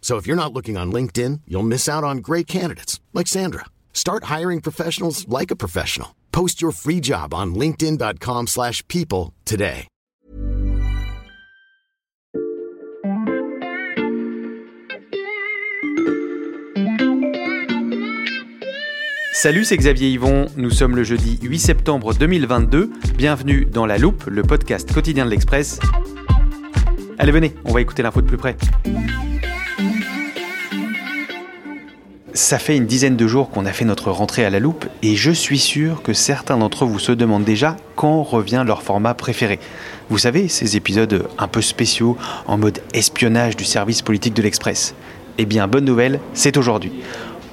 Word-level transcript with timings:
So 0.00 0.16
if 0.16 0.26
you're 0.26 0.34
not 0.34 0.52
looking 0.52 0.76
on 0.76 0.90
LinkedIn, 0.90 1.42
you'll 1.46 1.62
miss 1.62 1.88
out 1.88 2.02
on 2.02 2.18
great 2.18 2.48
candidates 2.48 2.98
like 3.14 3.28
Sandra. 3.28 3.66
Start 3.92 4.24
hiring 4.24 4.60
professionals 4.60 5.28
like 5.28 5.52
a 5.52 5.56
professional. 5.56 6.16
Post 6.32 6.60
your 6.60 6.72
free 6.72 7.00
job 7.00 7.32
on 7.32 7.54
linkedin.com/people 7.54 9.32
today. 9.44 9.86
Salut, 19.42 19.64
c'est 19.64 19.78
Xavier 19.78 20.10
Yvon. 20.10 20.48
Nous 20.58 20.68
sommes 20.68 20.94
le 20.94 21.02
jeudi 21.02 21.38
8 21.40 21.58
septembre 21.58 22.12
2022. 22.12 22.90
Bienvenue 23.16 23.64
dans 23.64 23.86
La 23.86 23.96
Loupe, 23.96 24.24
le 24.26 24.42
podcast 24.42 24.92
quotidien 24.92 25.24
de 25.24 25.30
l'Express. 25.30 25.80
Allez, 27.18 27.32
venez, 27.32 27.54
on 27.64 27.72
va 27.72 27.80
écouter 27.80 28.02
l'info 28.02 28.20
de 28.20 28.26
plus 28.26 28.36
près. 28.36 28.56
Ça 32.32 32.60
fait 32.60 32.76
une 32.76 32.86
dizaine 32.86 33.16
de 33.16 33.26
jours 33.26 33.50
qu'on 33.50 33.66
a 33.66 33.72
fait 33.72 33.84
notre 33.84 34.12
rentrée 34.12 34.44
à 34.44 34.50
la 34.50 34.60
loupe 34.60 34.86
et 35.02 35.16
je 35.16 35.32
suis 35.32 35.58
sûr 35.58 36.00
que 36.00 36.12
certains 36.12 36.56
d'entre 36.56 36.86
vous 36.86 37.00
se 37.00 37.10
demandent 37.10 37.44
déjà 37.44 37.76
quand 37.96 38.22
revient 38.22 38.62
leur 38.64 38.84
format 38.84 39.14
préféré. 39.14 39.58
Vous 40.10 40.18
savez, 40.18 40.46
ces 40.46 40.76
épisodes 40.76 41.28
un 41.38 41.48
peu 41.48 41.60
spéciaux 41.60 42.16
en 42.46 42.56
mode 42.56 42.82
espionnage 42.94 43.56
du 43.56 43.64
service 43.64 44.02
politique 44.02 44.34
de 44.34 44.42
l'Express. 44.42 44.94
Eh 45.38 45.44
bien, 45.44 45.66
bonne 45.66 45.84
nouvelle, 45.84 46.20
c'est 46.32 46.56
aujourd'hui. 46.56 46.92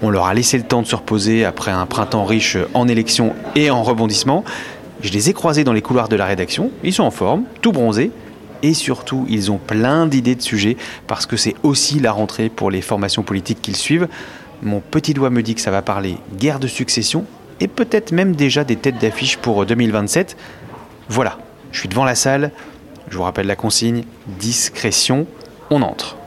On 0.03 0.11
leur 0.11 0.25
a 0.25 0.35
laissé 0.35 0.59
le 0.59 0.63
temps 0.63 0.83
de 0.83 0.87
se 0.87 0.95
reposer 0.95 1.43
après 1.43 1.71
un 1.71 1.87
printemps 1.87 2.25
riche 2.25 2.57
en 2.75 2.87
élections 2.87 3.33
et 3.55 3.71
en 3.71 3.81
rebondissements. 3.81 4.43
Je 5.01 5.11
les 5.11 5.29
ai 5.29 5.33
croisés 5.33 5.63
dans 5.63 5.73
les 5.73 5.81
couloirs 5.81 6.07
de 6.07 6.15
la 6.15 6.25
rédaction, 6.25 6.69
ils 6.83 6.93
sont 6.93 7.03
en 7.03 7.11
forme, 7.11 7.45
tout 7.61 7.71
bronzés, 7.71 8.11
et 8.61 8.73
surtout 8.73 9.25
ils 9.27 9.51
ont 9.51 9.57
plein 9.57 10.05
d'idées 10.05 10.35
de 10.35 10.41
sujets 10.41 10.77
parce 11.07 11.25
que 11.25 11.37
c'est 11.37 11.55
aussi 11.63 11.99
la 11.99 12.11
rentrée 12.11 12.49
pour 12.49 12.69
les 12.69 12.81
formations 12.81 13.23
politiques 13.23 13.61
qu'ils 13.61 13.75
suivent. 13.75 14.07
Mon 14.61 14.79
petit 14.79 15.13
doigt 15.13 15.29
me 15.29 15.43
dit 15.43 15.55
que 15.55 15.61
ça 15.61 15.71
va 15.71 15.81
parler 15.81 16.17
guerre 16.35 16.59
de 16.59 16.67
succession 16.67 17.25
et 17.59 17.67
peut-être 17.67 18.11
même 18.11 18.35
déjà 18.35 18.63
des 18.63 18.75
têtes 18.75 18.99
d'affiche 18.99 19.37
pour 19.37 19.65
2027. 19.65 20.37
Voilà, 21.09 21.37
je 21.71 21.79
suis 21.79 21.89
devant 21.89 22.05
la 22.05 22.15
salle, 22.15 22.51
je 23.09 23.17
vous 23.17 23.23
rappelle 23.23 23.47
la 23.47 23.55
consigne, 23.55 24.03
discrétion, 24.39 25.27
on 25.69 25.81
entre. 25.81 26.17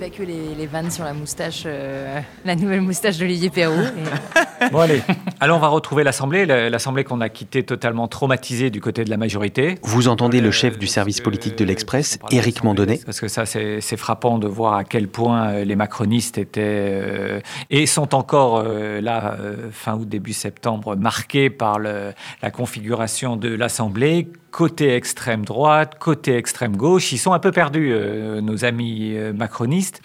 A 0.00 0.06
évacué 0.06 0.24
les, 0.24 0.54
les 0.54 0.66
vannes 0.66 0.90
sur 0.90 1.04
la 1.04 1.12
moustache, 1.12 1.64
euh, 1.66 2.20
la 2.46 2.54
nouvelle 2.56 2.80
moustache 2.80 3.18
d'Olivier 3.18 3.50
Perrault. 3.50 3.74
Et- 3.82 4.70
Bon 4.72 4.78
allez, 4.80 5.02
alors 5.40 5.56
on 5.56 5.60
va 5.60 5.68
retrouver 5.68 6.04
l'Assemblée, 6.04 6.44
la- 6.46 6.68
l'Assemblée 6.70 7.02
qu'on 7.04 7.20
a 7.22 7.28
quittée 7.30 7.62
totalement 7.64 8.08
traumatisée 8.08 8.70
du 8.70 8.80
côté 8.80 9.04
de 9.04 9.10
la 9.10 9.16
majorité. 9.16 9.76
Vous 9.82 10.08
entendez 10.08 10.40
le 10.42 10.50
chef 10.50 10.78
du 10.78 10.86
service 10.86 11.20
politique 11.20 11.56
de 11.56 11.64
l'Express, 11.64 12.18
Éric 12.30 12.62
Mandonnet. 12.64 13.00
Parce 13.04 13.20
que 13.20 13.28
ça, 13.28 13.44
c'est 13.46 13.96
frappant 13.96 14.38
de 14.38 14.46
voir 14.46 14.74
à 14.74 14.84
quel 14.84 15.08
point 15.08 15.48
euh, 15.48 15.64
les 15.64 15.76
macronistes 15.76 16.36
étaient 16.38 16.60
euh, 16.62 17.40
et 17.70 17.86
sont 17.86 18.14
encore 18.14 18.58
euh, 18.64 19.00
là, 19.00 19.36
euh, 19.40 19.68
fin 19.72 19.94
août, 19.96 20.08
début 20.08 20.32
septembre, 20.34 20.94
marqués 20.96 21.48
par 21.50 21.78
le- 21.78 22.12
la 22.42 22.50
configuration 22.50 23.36
de 23.36 23.48
l'Assemblée. 23.54 24.28
Côté 24.50 24.94
extrême 24.94 25.44
droite, 25.44 25.96
côté 25.98 26.36
extrême 26.36 26.76
gauche, 26.76 27.12
ils 27.12 27.18
sont 27.18 27.32
un 27.32 27.38
peu 27.38 27.52
perdus, 27.52 27.92
euh, 27.92 28.40
nos 28.40 28.64
amis 28.64 29.12
euh, 29.14 29.32
macronistes. 29.32 30.02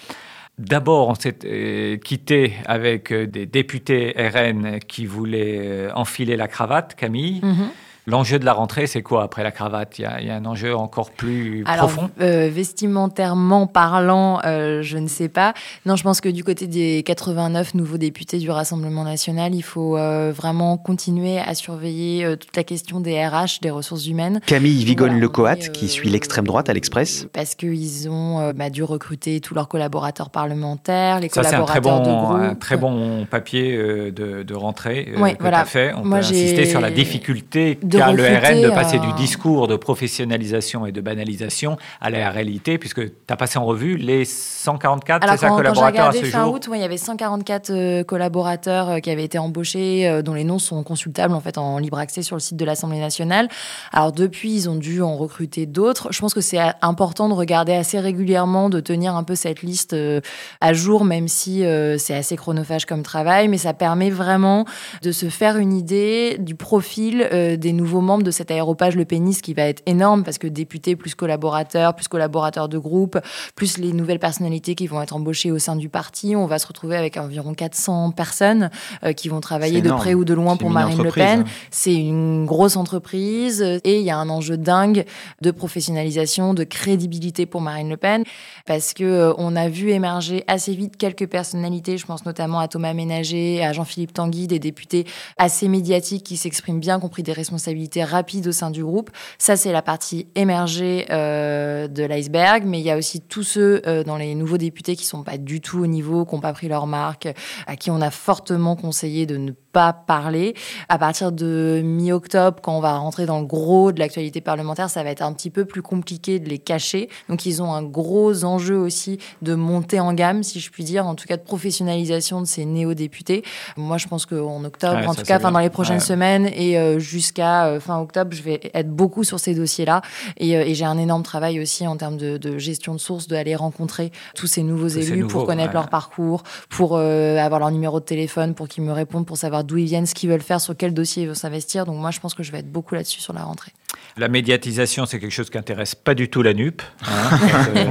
D'abord, 0.58 1.10
on 1.10 1.16
s'est 1.16 1.40
euh, 1.44 1.98
quitté 1.98 2.54
avec 2.66 3.12
euh, 3.12 3.28
des 3.28 3.46
députés 3.46 4.14
RN 4.18 4.80
qui 4.80 5.06
voulaient 5.06 5.90
enfiler 5.94 6.38
la 6.38 6.48
cravate, 6.48 6.96
Camille. 6.96 7.42
Mhm. 7.44 7.70
L'enjeu 8.08 8.38
de 8.40 8.46
la 8.46 8.54
rentrée, 8.54 8.86
c'est 8.88 9.02
quoi 9.02 9.24
après 9.24 9.44
la 9.44 9.52
cravate? 9.52 9.98
Il 9.98 10.04
y, 10.04 10.06
a, 10.06 10.22
il 10.22 10.28
y 10.28 10.30
a 10.30 10.36
un 10.36 10.46
enjeu 10.46 10.76
encore 10.76 11.10
plus 11.12 11.64
Alors, 11.66 11.88
profond? 11.88 12.10
euh, 12.22 12.50
vestimentairement 12.54 13.68
parlant, 13.68 14.40
euh, 14.46 14.82
je 14.82 14.98
ne 14.98 15.08
sais 15.08 15.28
pas. 15.28 15.54
Non, 15.86 15.96
je 15.96 16.04
pense 16.04 16.22
que 16.22 16.30
du 16.30 16.44
côté 16.44 16.68
des 16.68 17.04
89 17.04 17.74
nouveaux 17.74 17.98
députés 17.98 18.38
du 18.38 18.50
Rassemblement 18.52 19.04
national, 19.04 19.56
il 19.56 19.62
faut 19.64 19.98
euh, 19.98 20.32
vraiment 20.36 20.78
continuer 20.78 21.40
à 21.40 21.56
surveiller 21.56 22.24
euh, 22.26 22.36
toute 22.36 22.56
la 22.56 22.64
question 22.64 23.00
des 23.00 23.26
RH, 23.26 23.60
des 23.62 23.72
ressources 23.72 24.08
humaines. 24.08 24.40
Camille 24.46 24.84
Vigonne-Lecoat, 24.86 25.56
qui 25.74 25.88
suit 25.88 26.10
l'extrême 26.10 26.46
droite 26.46 26.70
à 26.70 26.74
l'Express. 26.74 27.28
Parce 27.34 27.56
qu'ils 27.56 28.08
ont 28.10 28.40
euh, 28.40 28.54
bah, 28.54 28.70
dû 28.70 28.84
recruter 28.84 29.40
tous 29.42 29.56
leurs 29.56 29.68
collaborateurs 29.68 30.30
parlementaires, 30.30 31.20
les 31.20 31.30
Ça, 31.30 31.44
c'est 31.44 31.56
un 31.56 31.64
très, 31.64 31.80
collaborateurs 31.82 32.02
de 32.02 32.06
bon, 32.22 32.28
groupe. 32.28 32.42
un 32.42 32.56
très 32.56 32.78
bon 32.78 33.26
papier 33.30 33.76
euh, 33.76 34.12
de, 34.12 34.44
de 34.44 34.54
rentrée 34.54 35.12
euh, 35.16 35.20
Ouais, 35.22 35.34
que 35.34 35.42
voilà. 35.42 35.58
tu 35.58 35.62
as 35.64 35.66
fait. 35.66 35.94
On 35.96 36.06
Moi, 36.06 36.20
peut 36.20 36.26
insister 36.26 36.66
sur 36.66 36.82
la 36.82 36.92
difficulté 36.92 37.78
de 37.82 37.95
qu'a 37.98 38.12
le 38.12 38.24
RN 38.24 38.62
de 38.62 38.70
passer 38.70 38.98
euh, 38.98 39.00
du 39.00 39.14
discours 39.14 39.68
de 39.68 39.76
professionnalisation 39.76 40.86
et 40.86 40.92
de 40.92 41.02
banalisation 41.02 41.78
à 42.02 42.10
la 42.10 42.30
réalité, 42.30 42.78
puisque 42.78 43.06
tu 43.06 43.14
as 43.30 43.36
passé 43.36 43.58
en 43.60 43.66
revue 43.66 43.98
les 43.98 44.26
144 44.26 45.24
Alors, 45.24 45.38
ça, 45.38 45.48
quand, 45.48 45.56
quand 45.56 45.58
collaborateurs 45.58 46.06
à 46.06 46.10
regardé 46.10 46.20
ce 46.20 46.32
fin 46.32 46.46
jour. 46.46 46.54
août, 46.54 46.68
ouais, 46.68 46.78
il 46.78 46.82
y 46.82 46.86
avait 46.86 46.98
144 46.98 47.70
euh, 47.70 48.04
collaborateurs 48.04 48.90
euh, 48.90 49.00
qui 49.00 49.10
avaient 49.10 49.24
été 49.24 49.38
embauchés, 49.38 50.08
euh, 50.08 50.22
dont 50.22 50.34
les 50.34 50.44
noms 50.44 50.60
sont 50.60 50.84
consultables 50.84 51.34
en 51.34 51.42
fait 51.42 51.58
en 51.58 51.78
libre 51.78 52.00
accès 52.00 52.22
sur 52.22 52.36
le 52.36 52.40
site 52.40 52.58
de 52.58 52.66
l'Assemblée 52.66 53.00
nationale. 53.00 53.48
Alors 53.92 54.12
depuis, 54.12 54.54
ils 54.54 54.70
ont 54.70 54.76
dû 54.76 55.02
en 55.02 55.16
recruter 55.16 55.66
d'autres. 55.66 56.10
Je 56.12 56.20
pense 56.20 56.34
que 56.34 56.42
c'est 56.42 56.60
euh, 56.60 56.70
important 56.82 57.30
de 57.30 57.34
regarder 57.34 57.74
assez 57.74 58.00
régulièrement, 58.00 58.70
de 58.70 58.80
tenir 58.80 59.16
un 59.16 59.24
peu 59.24 59.36
cette 59.36 59.62
liste 59.62 59.94
euh, 59.94 60.22
à 60.62 60.74
jour, 60.74 61.06
même 61.06 61.28
si 61.28 61.64
euh, 61.64 61.98
c'est 61.98 62.16
assez 62.16 62.36
chronophage 62.36 62.86
comme 62.86 63.04
travail, 63.04 63.48
mais 63.48 63.58
ça 63.58 63.74
permet 63.74 64.10
vraiment 64.10 64.66
de 65.02 65.12
se 65.12 65.30
faire 65.30 65.58
une 65.58 65.74
idée 65.74 66.38
du 66.40 66.56
profil 66.56 67.28
euh, 67.32 67.58
des 67.58 67.74
nouveaux 67.74 67.85
membres 67.86 68.24
de 68.24 68.32
cet 68.32 68.52
aéropage 68.52 68.96
Le 68.96 69.06
Pénis 69.06 69.42
qui 69.42 69.54
va 69.54 69.64
être 69.64 69.82
énorme 69.86 70.24
parce 70.24 70.38
que 70.38 70.48
députés 70.48 70.96
plus 70.96 71.16
collaborateurs, 71.16 71.96
plus 71.96 72.08
collaborateurs 72.08 72.70
de 72.70 72.78
groupe, 72.78 73.20
plus 73.56 73.78
les 73.78 73.94
nouvelles 73.94 74.20
personnalités 74.20 74.76
qui 74.76 74.88
vont 74.88 75.02
être 75.02 75.16
embauchées 75.16 75.52
au 75.52 75.60
sein 75.60 75.76
du 75.76 75.90
parti, 75.90 76.36
on 76.36 76.46
va 76.46 76.60
se 76.60 76.68
retrouver 76.68 76.96
avec 76.96 77.18
environ 77.18 77.54
400 77.54 78.12
personnes 78.12 78.70
euh, 79.04 79.14
qui 79.14 79.30
vont 79.30 79.40
travailler 79.40 79.82
de 79.82 79.92
près 79.92 80.14
ou 80.14 80.26
de 80.26 80.34
loin 80.34 80.58
pour 80.58 80.70
Marine 80.70 81.02
Le 81.02 81.12
Pen. 81.12 81.42
hein. 81.42 81.44
C'est 81.72 81.96
une 81.96 82.46
grosse 82.46 82.78
entreprise 82.78 83.62
et 83.62 84.00
il 84.00 84.04
y 84.04 84.10
a 84.10 84.18
un 84.18 84.30
enjeu 84.30 84.58
dingue 84.58 85.06
de 85.42 85.52
professionnalisation, 85.52 86.54
de 86.54 86.64
crédibilité 86.64 87.46
pour 87.46 87.62
Marine 87.62 87.90
Le 87.90 87.98
Pen 87.98 88.24
parce 88.66 88.94
que 88.94 89.04
euh, 89.04 89.34
on 89.38 89.56
a 89.56 89.70
vu 89.70 89.92
émerger 89.92 90.44
assez 90.48 90.74
vite 90.74 90.98
quelques 90.98 91.28
personnalités, 91.28 91.98
je 91.98 92.06
pense 92.06 92.26
notamment 92.26 92.60
à 92.60 92.68
Thomas 92.68 92.94
Ménager, 92.94 93.64
à 93.64 93.74
Jean-Philippe 93.74 94.14
Tanguy, 94.14 94.48
des 94.48 94.60
députés 94.60 95.06
assez 95.38 95.68
médiatiques 95.68 96.24
qui 96.24 96.38
s'expriment 96.38 96.80
bien, 96.80 97.00
qui 97.00 97.06
ont 97.06 97.10
pris 97.10 97.24
des 97.24 97.34
responsabilités 97.34 97.75
rapides 98.04 98.48
au 98.48 98.52
sein 98.52 98.72
du 98.72 98.84
groupe. 98.84 99.12
Ça, 99.38 99.56
c'est 99.56 99.72
la 99.72 99.82
partie 99.82 100.28
émergée 100.36 101.06
euh, 101.10 101.88
de 101.88 102.04
l'iceberg, 102.04 102.64
mais 102.66 102.80
il 102.80 102.86
y 102.86 102.92
a 102.92 102.98
aussi 102.98 103.22
tous 103.22 103.44
ceux 103.44 103.82
euh, 103.86 104.04
dans 104.04 104.18
les 104.18 104.36
nouveaux 104.36 104.58
députés 104.58 104.96
qui 104.96 105.06
sont 105.06 105.24
pas 105.24 105.38
du 105.38 105.62
tout 105.62 105.80
au 105.80 105.88
niveau, 105.88 106.26
qui 106.26 106.36
n'ont 106.36 106.42
pas 106.42 106.54
pris 106.54 106.68
leur 106.68 106.88
marque, 106.88 107.28
à 107.68 107.76
qui 107.76 107.92
on 107.92 108.02
a 108.02 108.12
fortement 108.12 108.76
conseillé 108.76 109.26
de 109.26 109.38
ne 109.38 109.52
pas 109.52 109.65
parler. 109.94 110.56
À 110.90 110.98
partir 110.98 111.32
de 111.32 111.82
mi-octobre, 111.84 112.58
quand 112.62 112.76
on 112.78 112.82
va 112.82 112.98
rentrer 112.98 113.26
dans 113.26 113.40
le 113.40 113.46
gros 113.46 113.92
de 113.92 114.00
l'actualité 114.00 114.42
parlementaire, 114.42 114.90
ça 114.90 115.04
va 115.04 115.10
être 115.10 115.22
un 115.22 115.34
petit 115.34 115.50
peu 115.50 115.66
plus 115.66 115.82
compliqué 115.82 116.40
de 116.40 116.50
les 116.50 116.60
cacher. 116.60 117.10
Donc 117.30 117.46
ils 117.46 117.62
ont 117.62 117.74
un 117.74 117.84
gros 117.84 118.44
enjeu 118.44 118.78
aussi 118.78 119.20
de 119.42 119.56
montée 119.56 120.00
en 120.00 120.14
gamme, 120.14 120.44
si 120.44 120.60
je 120.60 120.72
puis 120.72 120.84
dire, 120.84 121.06
en 121.06 121.16
tout 121.16 121.26
cas 121.26 121.38
de 121.38 121.44
professionnalisation 121.44 122.42
de 122.42 122.46
ces 122.46 122.66
néo-députés. 122.66 123.44
Moi, 123.78 123.98
je 123.98 124.08
pense 124.08 124.26
qu'en 124.26 124.64
octobre, 124.64 125.08
en 125.08 125.14
tout 125.14 125.24
cas, 125.24 125.38
enfin 125.38 125.52
dans 125.52 125.60
les 125.60 125.70
prochaines 125.70 126.00
semaines 126.00 126.50
et 126.54 126.78
euh, 126.78 127.00
jusqu'à 127.00 127.66
euh, 127.66 127.80
fin 127.80 128.00
octobre, 128.00 128.32
je 128.34 128.42
vais 128.42 128.60
être 128.74 128.90
beaucoup 128.90 129.24
sur 129.24 129.40
ces 129.40 129.54
dossiers-là. 129.56 130.02
Et, 130.38 130.58
euh, 130.58 130.64
j'ai 130.68 130.86
un 130.86 130.98
énorme 130.98 131.24
travail 131.24 131.60
aussi 131.62 131.88
en 131.88 131.96
termes 131.96 132.18
de, 132.18 132.58
gestion 132.58 132.94
de 132.94 133.00
sources, 133.00 133.28
d'aller 133.28 133.56
rencontrer 133.56 134.12
tous 134.36 134.48
ces 134.48 134.64
nouveaux 134.64 134.88
élus 134.88 135.26
pour 135.26 135.46
connaître 135.46 135.74
leur 135.74 135.90
parcours, 135.90 136.44
pour 136.70 136.98
avoir 136.98 137.60
leur 137.60 137.72
numéro 137.72 138.00
de 138.00 138.06
téléphone, 138.06 138.54
pour 138.56 138.68
qu'ils 138.68 138.84
me 138.84 138.92
répondent, 138.92 139.26
pour 139.26 139.38
savoir 139.38 139.64
d'où 139.66 139.78
ils 139.78 139.86
viennent, 139.86 140.06
ce 140.06 140.16
qu'ils 140.16 140.30
veulent 140.30 140.42
faire, 140.42 140.62
sur 140.62 140.76
quel 140.78 140.94
dossier 140.94 141.24
ils 141.24 141.26
veulent 141.28 141.36
s'investir. 141.36 141.86
Donc 141.86 141.98
moi, 141.98 142.12
je 142.12 142.20
pense 142.20 142.34
que 142.34 142.44
je 142.44 142.52
vais 142.52 142.60
être 142.60 142.72
beaucoup 142.72 142.96
là-dessus 142.96 143.20
sur 143.20 143.34
la 143.34 143.44
rentrée. 143.44 143.72
La 144.18 144.30
médiatisation, 144.30 145.06
c'est 145.06 145.20
quelque 145.20 145.34
chose 145.34 145.50
qui 145.50 145.58
intéresse 145.58 145.94
pas 145.96 146.14
du 146.14 146.30
tout 146.30 146.42
la 146.42 146.54
NUP. 146.54 146.82
Hein, 147.06 147.38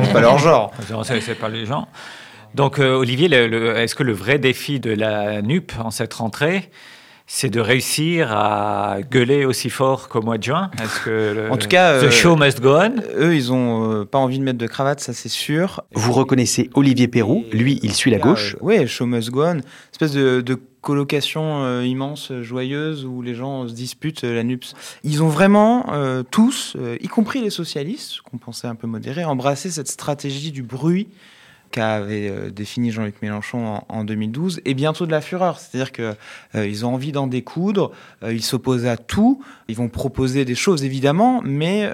pas 0.13 0.21
leur 0.21 0.39
genre. 0.39 0.73
C'est 1.05 1.35
pas 1.35 1.49
les 1.49 1.67
gens. 1.67 1.87
Donc, 2.55 2.79
euh, 2.79 2.95
Olivier, 2.95 3.27
est-ce 3.27 3.95
que 3.95 4.03
le 4.03 4.13
vrai 4.13 4.39
défi 4.39 4.81
de 4.81 4.91
la 4.93 5.43
NUP 5.43 5.73
en 5.79 5.91
cette 5.91 6.15
rentrée, 6.15 6.71
c'est 7.27 7.51
de 7.51 7.59
réussir 7.59 8.33
à 8.33 8.99
gueuler 9.11 9.45
aussi 9.45 9.71
fort 9.71 10.09
qu'au 10.09 10.23
mois 10.23 10.39
de 10.39 10.45
juin? 10.45 10.71
Est-ce 10.83 11.01
que 11.01 11.51
en 11.51 11.57
tout 11.57 11.69
cas, 11.69 12.01
the 12.01 12.05
euh, 12.05 12.11
show 12.11 12.37
must 12.37 12.61
go 12.61 12.77
on? 12.77 12.95
Eux, 13.17 13.35
ils 13.35 13.53
ont 13.53 13.93
euh, 13.93 14.05
pas 14.05 14.19
envie 14.19 14.39
de 14.39 14.45
mettre 14.45 14.59
de 14.59 14.67
cravate, 14.67 15.01
ça 15.01 15.13
c'est 15.13 15.29
sûr. 15.29 15.83
Vous 15.95 16.13
reconnaissez 16.13 16.71
Olivier 16.75 17.09
Perrou 17.09 17.45
Lui, 17.53 17.81
il 17.83 17.93
suit 17.93 18.11
la 18.11 18.19
gauche. 18.19 18.57
oui, 18.61 18.87
show 18.87 19.07
must 19.07 19.31
go 19.31 19.45
on. 19.45 19.61
Espèce 19.93 20.13
de, 20.13 20.41
de 20.41 20.61
colocation 20.85 21.81
immense, 21.81 22.33
joyeuse, 22.43 23.05
où 23.05 23.23
les 23.23 23.35
gens 23.35 23.67
se 23.67 23.73
disputent 23.73 24.23
la 24.23 24.45
NUPS. 24.45 24.75
Ils 25.03 25.23
ont 25.23 25.29
vraiment 25.29 25.87
tous, 26.31 26.77
y 27.01 27.09
compris 27.09 27.41
les 27.41 27.51
socialistes, 27.51 28.21
qu'on 28.21 28.39
pensait 28.39 28.67
un 28.67 28.75
peu 28.75 28.87
modérés, 28.87 29.25
embrassé 29.25 29.71
cette 29.71 29.89
stratégie 29.89 30.53
du 30.53 30.63
bruit 30.63 31.09
qu'avait 31.75 32.29
euh, 32.29 32.51
défini 32.51 32.93
Jean-Luc 32.93 33.21
Mélenchon 33.21 33.83
en, 33.89 34.05
2012, 34.05 34.61
et 34.65 34.75
bientôt 34.75 35.07
de 35.07 35.11
la 35.11 35.21
fureur. 35.21 35.59
C'est-à-dire 35.59 35.91
qu'ils 35.91 36.15
euh, 36.55 36.85
ont 36.85 36.95
envie 36.95 37.11
d'en 37.11 37.27
découdre, 37.27 37.91
euh, 38.23 38.33
ils 38.33 38.45
s'opposent 38.45 38.87
à 38.87 38.97
tout, 38.97 39.43
ils 39.67 39.75
vont 39.75 39.89
proposer 39.89 40.45
des 40.45 40.55
choses 40.55 40.85
évidemment, 40.85 41.43
mais 41.45 41.91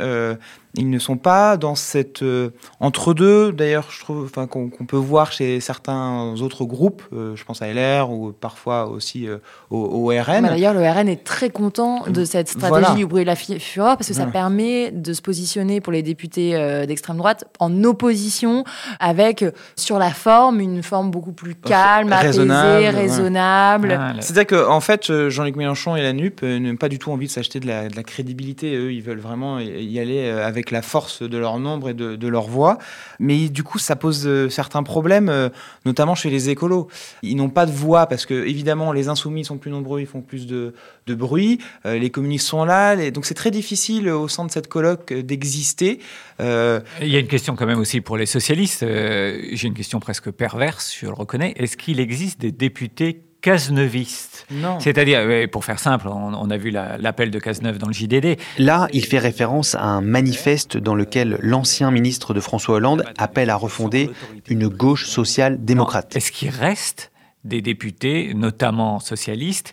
ils 0.75 0.89
ne 0.89 0.99
sont 1.01 1.17
pas 1.17 1.57
dans 1.57 1.75
cette 1.75 2.23
euh, 2.23 2.51
entre-deux, 2.79 3.53
d'ailleurs, 3.53 3.89
je 3.91 4.01
trouve, 4.01 4.25
enfin, 4.25 4.47
qu'on 4.47 4.69
peut 4.69 4.97
voir 4.97 5.33
chez 5.33 5.59
certains 5.59 6.35
autres 6.41 6.65
groupes, 6.65 7.03
euh, 7.13 7.35
je 7.35 7.45
pense 7.45 7.61
à 7.61 7.73
LR 7.73 8.11
ou 8.11 8.33
parfois 8.33 8.87
aussi 8.87 9.27
euh, 9.27 9.39
au, 9.71 10.07
RN. 10.07 10.47
D'ailleurs, 10.47 10.75
le 10.75 10.89
RN 10.89 11.09
est 11.09 11.25
très 11.25 11.51
content 11.51 12.05
de 12.07 12.25
cette 12.25 12.49
stratégie 12.49 12.95
du 12.95 13.07
bruit 13.07 13.23
de 13.23 13.27
la 13.27 13.35
fureur 13.35 13.97
parce 13.97 14.09
que 14.09 14.15
ça 14.15 14.27
permet 14.27 14.93
de 14.93 15.13
se 15.13 15.23
positionner 15.23 15.81
pour 15.81 15.93
les 15.93 16.03
députés 16.03 16.53
d'extrême 16.87 17.17
droite 17.17 17.45
en 17.59 17.85
opposition 17.85 18.65
avec, 18.99 19.45
sur 19.77 19.99
la 19.99 20.11
forme, 20.11 20.61
une 20.61 20.83
forme 20.83 21.11
beaucoup 21.11 21.33
plus 21.33 21.55
calme, 21.55 22.13
raisonnable, 22.13 22.85
apaisée, 22.85 22.91
raisonnable. 22.91 24.01
C'est-à-dire 24.21 24.47
qu'en 24.47 24.77
en 24.77 24.81
fait, 24.81 25.29
Jean-Luc 25.29 25.57
Mélenchon 25.57 25.97
et 25.97 26.03
la 26.03 26.13
NUP 26.13 26.43
n'ont 26.43 26.77
pas 26.77 26.89
du 26.89 26.99
tout 26.99 27.11
envie 27.11 27.27
de 27.27 27.33
s'acheter 27.33 27.61
de, 27.61 27.67
de 27.67 27.97
la, 27.97 28.03
crédibilité. 28.03 28.75
Eux, 28.75 28.93
ils 28.93 29.03
veulent 29.03 29.21
vraiment 29.21 29.59
y 29.59 29.99
aller 29.99 30.29
avec 30.29 30.60
avec 30.61 30.71
la 30.73 30.83
force 30.83 31.23
de 31.23 31.39
leur 31.39 31.59
nombre 31.59 31.89
et 31.89 31.95
de, 31.95 32.29
leur 32.29 32.47
voix. 32.47 32.77
Mais 33.19 33.49
du 33.49 33.63
coup, 33.63 33.79
ça 33.79 33.97
pose 33.97 34.27
euh, 34.27 34.51
certains 34.51 34.83
problèmes, 34.83 35.31
euh, 35.31 35.49
notamment 35.87 36.15
chez 36.15 36.29
les 36.29 36.51
écolos. 36.51 36.89
Ils 37.23 37.35
n'ont 37.35 37.49
pas 37.49 37.65
de 37.65 37.73
voix 37.73 38.07
parce 38.07 38.27
que, 38.27 38.35
évidemment, 38.35 38.93
les 38.93 39.09
insoumis 39.09 39.45
sont 39.45 39.57
plus 39.57 39.71
nombreux, 39.71 40.01
ils 40.01 40.07
font 40.07 40.21
plus 40.21 40.47
de, 40.47 40.75
bruit. 41.09 41.59
Euh, 41.87 41.99
les 41.99 42.11
communistes 42.11 42.47
sont 42.47 42.65
là. 42.65 43.11
donc, 43.11 43.25
c'est 43.25 43.35
très 43.35 43.51
difficile 43.51 44.11
au 44.11 44.29
sein 44.29 44.45
de 44.45 44.51
cette 44.51 44.69
colloque 44.69 45.15
d'exister. 45.15 45.99
Il 46.39 46.83
y 47.09 47.17
a 47.17 47.19
une 47.19 47.27
question 47.27 47.57
quand 47.57 47.67
même 47.67 47.81
aussi 47.81 48.03
pour 48.03 48.19
les 48.19 48.27
socialistes. 48.27 48.85
J'ai 48.87 49.67
une 49.67 49.75
question 49.75 49.99
presque 49.99 50.31
perverse, 50.31 50.95
je 50.99 51.07
le 51.07 51.13
reconnais. 51.13 51.55
Est-ce 51.57 51.77
qu'il 51.77 52.01
existe 52.01 52.41
des 52.41 52.53
députés 52.53 53.23
Cazeneuvistes. 53.41 54.47
C'est-à-dire, 54.79 55.49
pour 55.51 55.65
faire 55.65 55.79
simple, 55.79 56.09
on, 56.09 56.51
a 56.51 56.57
vu 56.57 56.71
l'appel 56.71 57.31
de 57.31 57.39
Cazeneuve 57.39 57.79
dans 57.79 57.87
le 57.87 57.93
JDD. 57.93 58.39
Là, 58.59 58.89
il 58.93 59.05
fait 59.05 59.19
référence 59.19 59.75
à 59.75 59.85
un 59.85 60.01
manifeste 60.01 60.77
dans 60.77 60.95
lequel 60.95 61.39
l'ancien 61.41 61.91
ministre 61.91 62.35
de 62.35 62.41
François 62.41 62.77
Hollande 62.77 63.05
appelle 63.19 63.51
à 63.51 63.57
refonder 63.57 64.11
une 64.49 64.69
gauche 64.69 65.07
sociale 65.07 65.65
démocrate. 65.65 66.15
Est-ce 66.17 66.33
qu'il 66.33 66.51
reste 66.51 67.11
des 67.45 67.63
députés, 67.63 68.35
notamment 68.35 69.01
socialistes, 69.01 69.73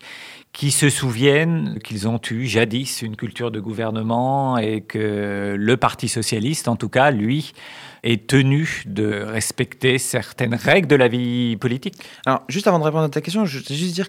qui 0.57 0.71
se 0.71 0.89
souviennent 0.89 1.77
qu'ils 1.83 2.07
ont 2.07 2.19
eu 2.31 2.47
jadis 2.47 3.03
une 3.03 3.15
culture 3.15 3.51
de 3.51 3.59
gouvernement 3.59 4.57
et 4.57 4.81
que 4.81 5.55
le 5.55 5.77
Parti 5.77 6.07
socialiste, 6.07 6.67
en 6.67 6.75
tout 6.75 6.89
cas, 6.89 7.11
lui, 7.11 7.53
est 8.01 8.25
tenu 8.25 8.81
de 8.87 9.21
respecter 9.21 9.99
certaines 9.99 10.55
règles 10.55 10.87
de 10.87 10.95
la 10.95 11.09
vie 11.09 11.57
politique 11.57 11.93
Alors, 12.25 12.41
juste 12.49 12.65
avant 12.65 12.79
de 12.79 12.85
répondre 12.85 13.03
à 13.03 13.09
ta 13.09 13.21
question, 13.21 13.45
je 13.45 13.59
veux 13.59 13.65
juste 13.69 13.93
dire 13.93 14.07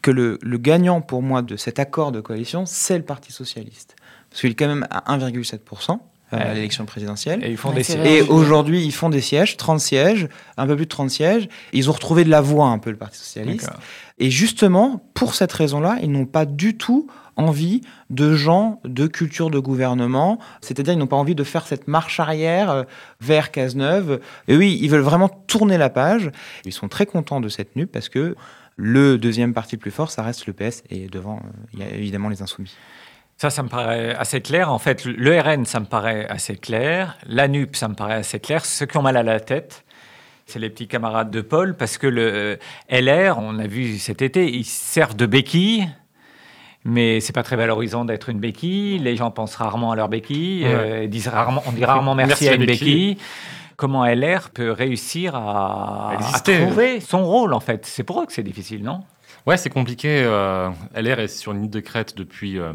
que 0.00 0.12
le, 0.12 0.38
gagnant 0.58 1.00
pour 1.00 1.20
moi 1.20 1.42
de 1.42 1.56
cet 1.56 1.80
accord 1.80 2.12
de 2.12 2.20
coalition, 2.20 2.64
c'est 2.64 2.96
le 2.96 3.04
Parti 3.04 3.32
socialiste. 3.32 3.96
Parce 4.30 4.42
qu'il 4.42 4.52
est 4.52 4.54
quand 4.54 4.68
même 4.68 4.86
à 4.90 5.18
1,7%. 5.18 5.98
Euh, 6.34 6.36
à 6.36 6.52
l'élection 6.52 6.84
présidentielle. 6.84 7.42
Et 7.42 7.50
ils 7.50 7.56
font 7.56 7.72
des 7.72 7.82
sièges. 7.82 8.06
Et 8.06 8.20
aujourd'hui, 8.20 8.84
ils 8.84 8.92
font 8.92 9.08
des 9.08 9.22
sièges, 9.22 9.56
30 9.56 9.80
sièges, 9.80 10.28
un 10.58 10.66
peu 10.66 10.76
plus 10.76 10.84
de 10.84 10.90
30 10.90 11.10
sièges. 11.10 11.48
Ils 11.72 11.88
ont 11.88 11.94
retrouvé 11.94 12.22
de 12.22 12.28
la 12.28 12.42
voix 12.42 12.66
un 12.66 12.78
peu, 12.78 12.90
le 12.90 12.98
Parti 12.98 13.18
Socialiste. 13.18 13.70
Et 14.18 14.30
justement, 14.30 15.02
pour 15.14 15.34
cette 15.34 15.52
raison-là, 15.52 15.96
ils 16.02 16.12
n'ont 16.12 16.26
pas 16.26 16.44
du 16.44 16.76
tout 16.76 17.06
envie 17.36 17.80
de 18.10 18.34
gens 18.34 18.80
de 18.84 19.06
culture 19.06 19.48
de 19.48 19.58
gouvernement, 19.58 20.38
c'est-à-dire 20.60 20.92
ils 20.92 20.98
n'ont 20.98 21.06
pas 21.06 21.16
envie 21.16 21.36
de 21.36 21.44
faire 21.44 21.66
cette 21.66 21.88
marche 21.88 22.20
arrière 22.20 22.70
euh, 22.70 22.82
vers 23.20 23.50
Cazeneuve. 23.50 24.20
Et 24.48 24.56
oui, 24.56 24.78
ils 24.82 24.90
veulent 24.90 25.00
vraiment 25.00 25.28
tourner 25.28 25.78
la 25.78 25.88
page. 25.88 26.30
Ils 26.66 26.72
sont 26.72 26.88
très 26.88 27.06
contents 27.06 27.40
de 27.40 27.48
cette 27.48 27.74
NUP 27.74 27.90
parce 27.90 28.10
que 28.10 28.34
le 28.76 29.16
deuxième 29.18 29.54
parti 29.54 29.76
le 29.76 29.80
plus 29.80 29.90
fort, 29.90 30.10
ça 30.10 30.22
reste 30.22 30.46
le 30.46 30.52
PS 30.52 30.82
et 30.90 31.06
devant, 31.06 31.36
euh, 31.36 31.48
il 31.72 31.78
y 31.78 31.82
a 31.84 31.90
évidemment 31.90 32.28
les 32.28 32.42
insoumis. 32.42 32.74
Ça, 33.38 33.50
ça 33.50 33.62
me 33.62 33.68
paraît 33.68 34.14
assez 34.16 34.40
clair. 34.40 34.72
En 34.72 34.78
fait, 34.78 35.04
le 35.04 35.40
RN, 35.40 35.64
ça 35.64 35.78
me 35.78 35.86
paraît 35.86 36.26
assez 36.28 36.56
clair. 36.56 37.16
La 37.24 37.46
NUP, 37.46 37.76
ça 37.76 37.88
me 37.88 37.94
paraît 37.94 38.14
assez 38.14 38.40
clair. 38.40 38.64
Ceux 38.64 38.84
qui 38.84 38.96
ont 38.96 39.02
mal 39.02 39.16
à 39.16 39.22
la 39.22 39.38
tête, 39.38 39.84
c'est 40.46 40.58
les 40.58 40.68
petits 40.68 40.88
camarades 40.88 41.30
de 41.30 41.40
Paul, 41.40 41.76
parce 41.76 41.98
que 41.98 42.08
le 42.08 42.58
euh, 42.90 43.00
LR, 43.00 43.38
on 43.38 43.58
a 43.60 43.66
vu 43.68 43.98
cet 43.98 44.22
été, 44.22 44.50
ils 44.50 44.64
servent 44.64 45.16
de 45.16 45.26
béquille 45.26 45.88
mais 46.84 47.20
c'est 47.20 47.32
pas 47.32 47.42
très 47.42 47.56
valorisant 47.56 48.04
d'être 48.04 48.28
une 48.28 48.38
béquille. 48.38 48.98
Les 48.98 49.16
gens 49.16 49.30
pensent 49.30 49.56
rarement 49.56 49.92
à 49.92 49.96
leur 49.96 50.08
béquille, 50.08 50.64
euh, 50.64 51.06
disent 51.06 51.28
rarement, 51.28 51.62
on 51.66 51.72
dit 51.72 51.84
rarement 51.84 52.14
merci, 52.14 52.48
à 52.48 52.54
une 52.54 52.64
béquille. 52.64 53.18
Comment 53.76 54.04
LR 54.04 54.50
peut 54.50 54.72
réussir 54.72 55.34
à, 55.36 56.16
trouver 56.42 57.00
son 57.00 57.24
rôle 57.24 57.52
en 57.52 57.60
fait? 57.60 57.86
C'est 57.86 58.02
pour 58.02 58.20
eux 58.20 58.26
que 58.26 58.32
c'est 58.32 58.42
difficile, 58.42 58.82
non? 58.82 59.02
Ouais, 59.48 59.56
c'est 59.56 59.70
compliqué. 59.70 60.24
Euh, 60.26 60.68
LR 60.94 61.20
est 61.20 61.28
sur 61.28 61.52
une 61.52 61.62
ligne 61.62 61.70
de 61.70 61.80
crête 61.80 62.14
depuis 62.14 62.58
euh, 62.58 62.74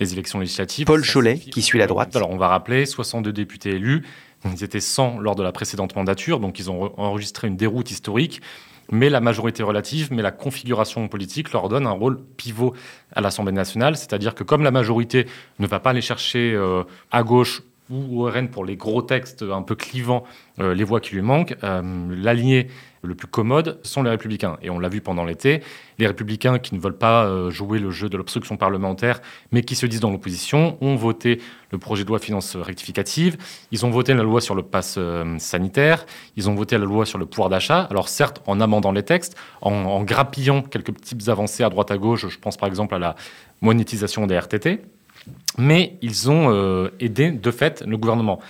les 0.00 0.14
élections 0.14 0.40
législatives. 0.40 0.86
Paul 0.86 1.04
Cholet, 1.04 1.36
qui 1.36 1.60
suit 1.60 1.78
la 1.78 1.86
droite. 1.86 2.16
Alors, 2.16 2.30
on 2.30 2.38
va 2.38 2.48
rappeler 2.48 2.86
62 2.86 3.30
députés 3.30 3.72
élus. 3.72 4.06
Ils 4.46 4.64
étaient 4.64 4.80
100 4.80 5.18
lors 5.18 5.34
de 5.34 5.42
la 5.42 5.52
précédente 5.52 5.94
mandature, 5.94 6.40
donc 6.40 6.58
ils 6.58 6.70
ont 6.70 6.98
enregistré 6.98 7.46
une 7.46 7.58
déroute 7.58 7.90
historique 7.90 8.40
mais 8.90 9.08
la 9.08 9.20
majorité 9.20 9.62
relative, 9.62 10.08
mais 10.12 10.20
la 10.20 10.30
configuration 10.30 11.08
politique 11.08 11.52
leur 11.52 11.70
donne 11.70 11.86
un 11.86 11.92
rôle 11.92 12.20
pivot 12.36 12.74
à 13.12 13.22
l'Assemblée 13.22 13.52
nationale, 13.52 13.96
c'est-à-dire 13.96 14.34
que 14.34 14.44
comme 14.44 14.62
la 14.62 14.70
majorité 14.70 15.26
ne 15.58 15.66
va 15.66 15.80
pas 15.80 15.90
aller 15.90 16.02
chercher 16.02 16.52
euh, 16.52 16.84
à 17.10 17.22
gauche 17.22 17.62
ou 17.90 18.24
RN 18.24 18.48
pour 18.48 18.64
les 18.64 18.76
gros 18.76 19.02
textes 19.02 19.42
un 19.42 19.62
peu 19.62 19.74
clivants, 19.74 20.24
euh, 20.58 20.74
les 20.74 20.84
voix 20.84 21.00
qui 21.00 21.14
lui 21.14 21.22
manquent, 21.22 21.56
euh, 21.64 21.82
l'aligné 22.16 22.68
le 23.02 23.14
plus 23.14 23.26
commode 23.26 23.78
sont 23.82 24.02
les 24.02 24.08
républicains. 24.08 24.56
Et 24.62 24.70
on 24.70 24.78
l'a 24.78 24.88
vu 24.88 25.02
pendant 25.02 25.26
l'été, 25.26 25.62
les 25.98 26.06
républicains 26.06 26.58
qui 26.58 26.74
ne 26.74 26.80
veulent 26.80 26.96
pas 26.96 27.26
euh, 27.26 27.50
jouer 27.50 27.78
le 27.78 27.90
jeu 27.90 28.08
de 28.08 28.16
l'obstruction 28.16 28.56
parlementaire, 28.56 29.20
mais 29.52 29.60
qui 29.60 29.74
se 29.74 29.84
disent 29.84 30.00
dans 30.00 30.10
l'opposition, 30.10 30.78
ont 30.80 30.96
voté 30.96 31.42
le 31.70 31.76
projet 31.76 32.04
de 32.04 32.08
loi 32.08 32.18
finances 32.18 32.56
rectificative, 32.56 33.36
ils 33.70 33.84
ont 33.84 33.90
voté 33.90 34.14
la 34.14 34.22
loi 34.22 34.40
sur 34.40 34.54
le 34.54 34.62
pass 34.62 34.98
sanitaire, 35.38 36.06
ils 36.36 36.48
ont 36.48 36.54
voté 36.54 36.78
la 36.78 36.84
loi 36.84 37.04
sur 37.04 37.18
le 37.18 37.26
pouvoir 37.26 37.50
d'achat, 37.50 37.80
alors 37.90 38.08
certes 38.08 38.40
en 38.46 38.60
amendant 38.60 38.92
les 38.92 39.02
textes, 39.02 39.36
en, 39.60 39.72
en 39.72 40.02
grappillant 40.04 40.62
quelques 40.62 40.92
petites 40.92 41.28
avancées 41.28 41.64
à 41.64 41.68
droite 41.68 41.90
à 41.90 41.98
gauche, 41.98 42.28
je 42.28 42.38
pense 42.38 42.56
par 42.56 42.68
exemple 42.68 42.94
à 42.94 42.98
la 42.98 43.16
monétisation 43.60 44.26
des 44.26 44.38
RTT, 44.38 44.80
mais 45.58 45.96
ils 46.02 46.30
ont 46.30 46.50
euh, 46.50 46.90
aidé 47.00 47.30
de 47.30 47.50
fait 47.50 47.82
le 47.86 47.96
gouvernement. 47.96 48.40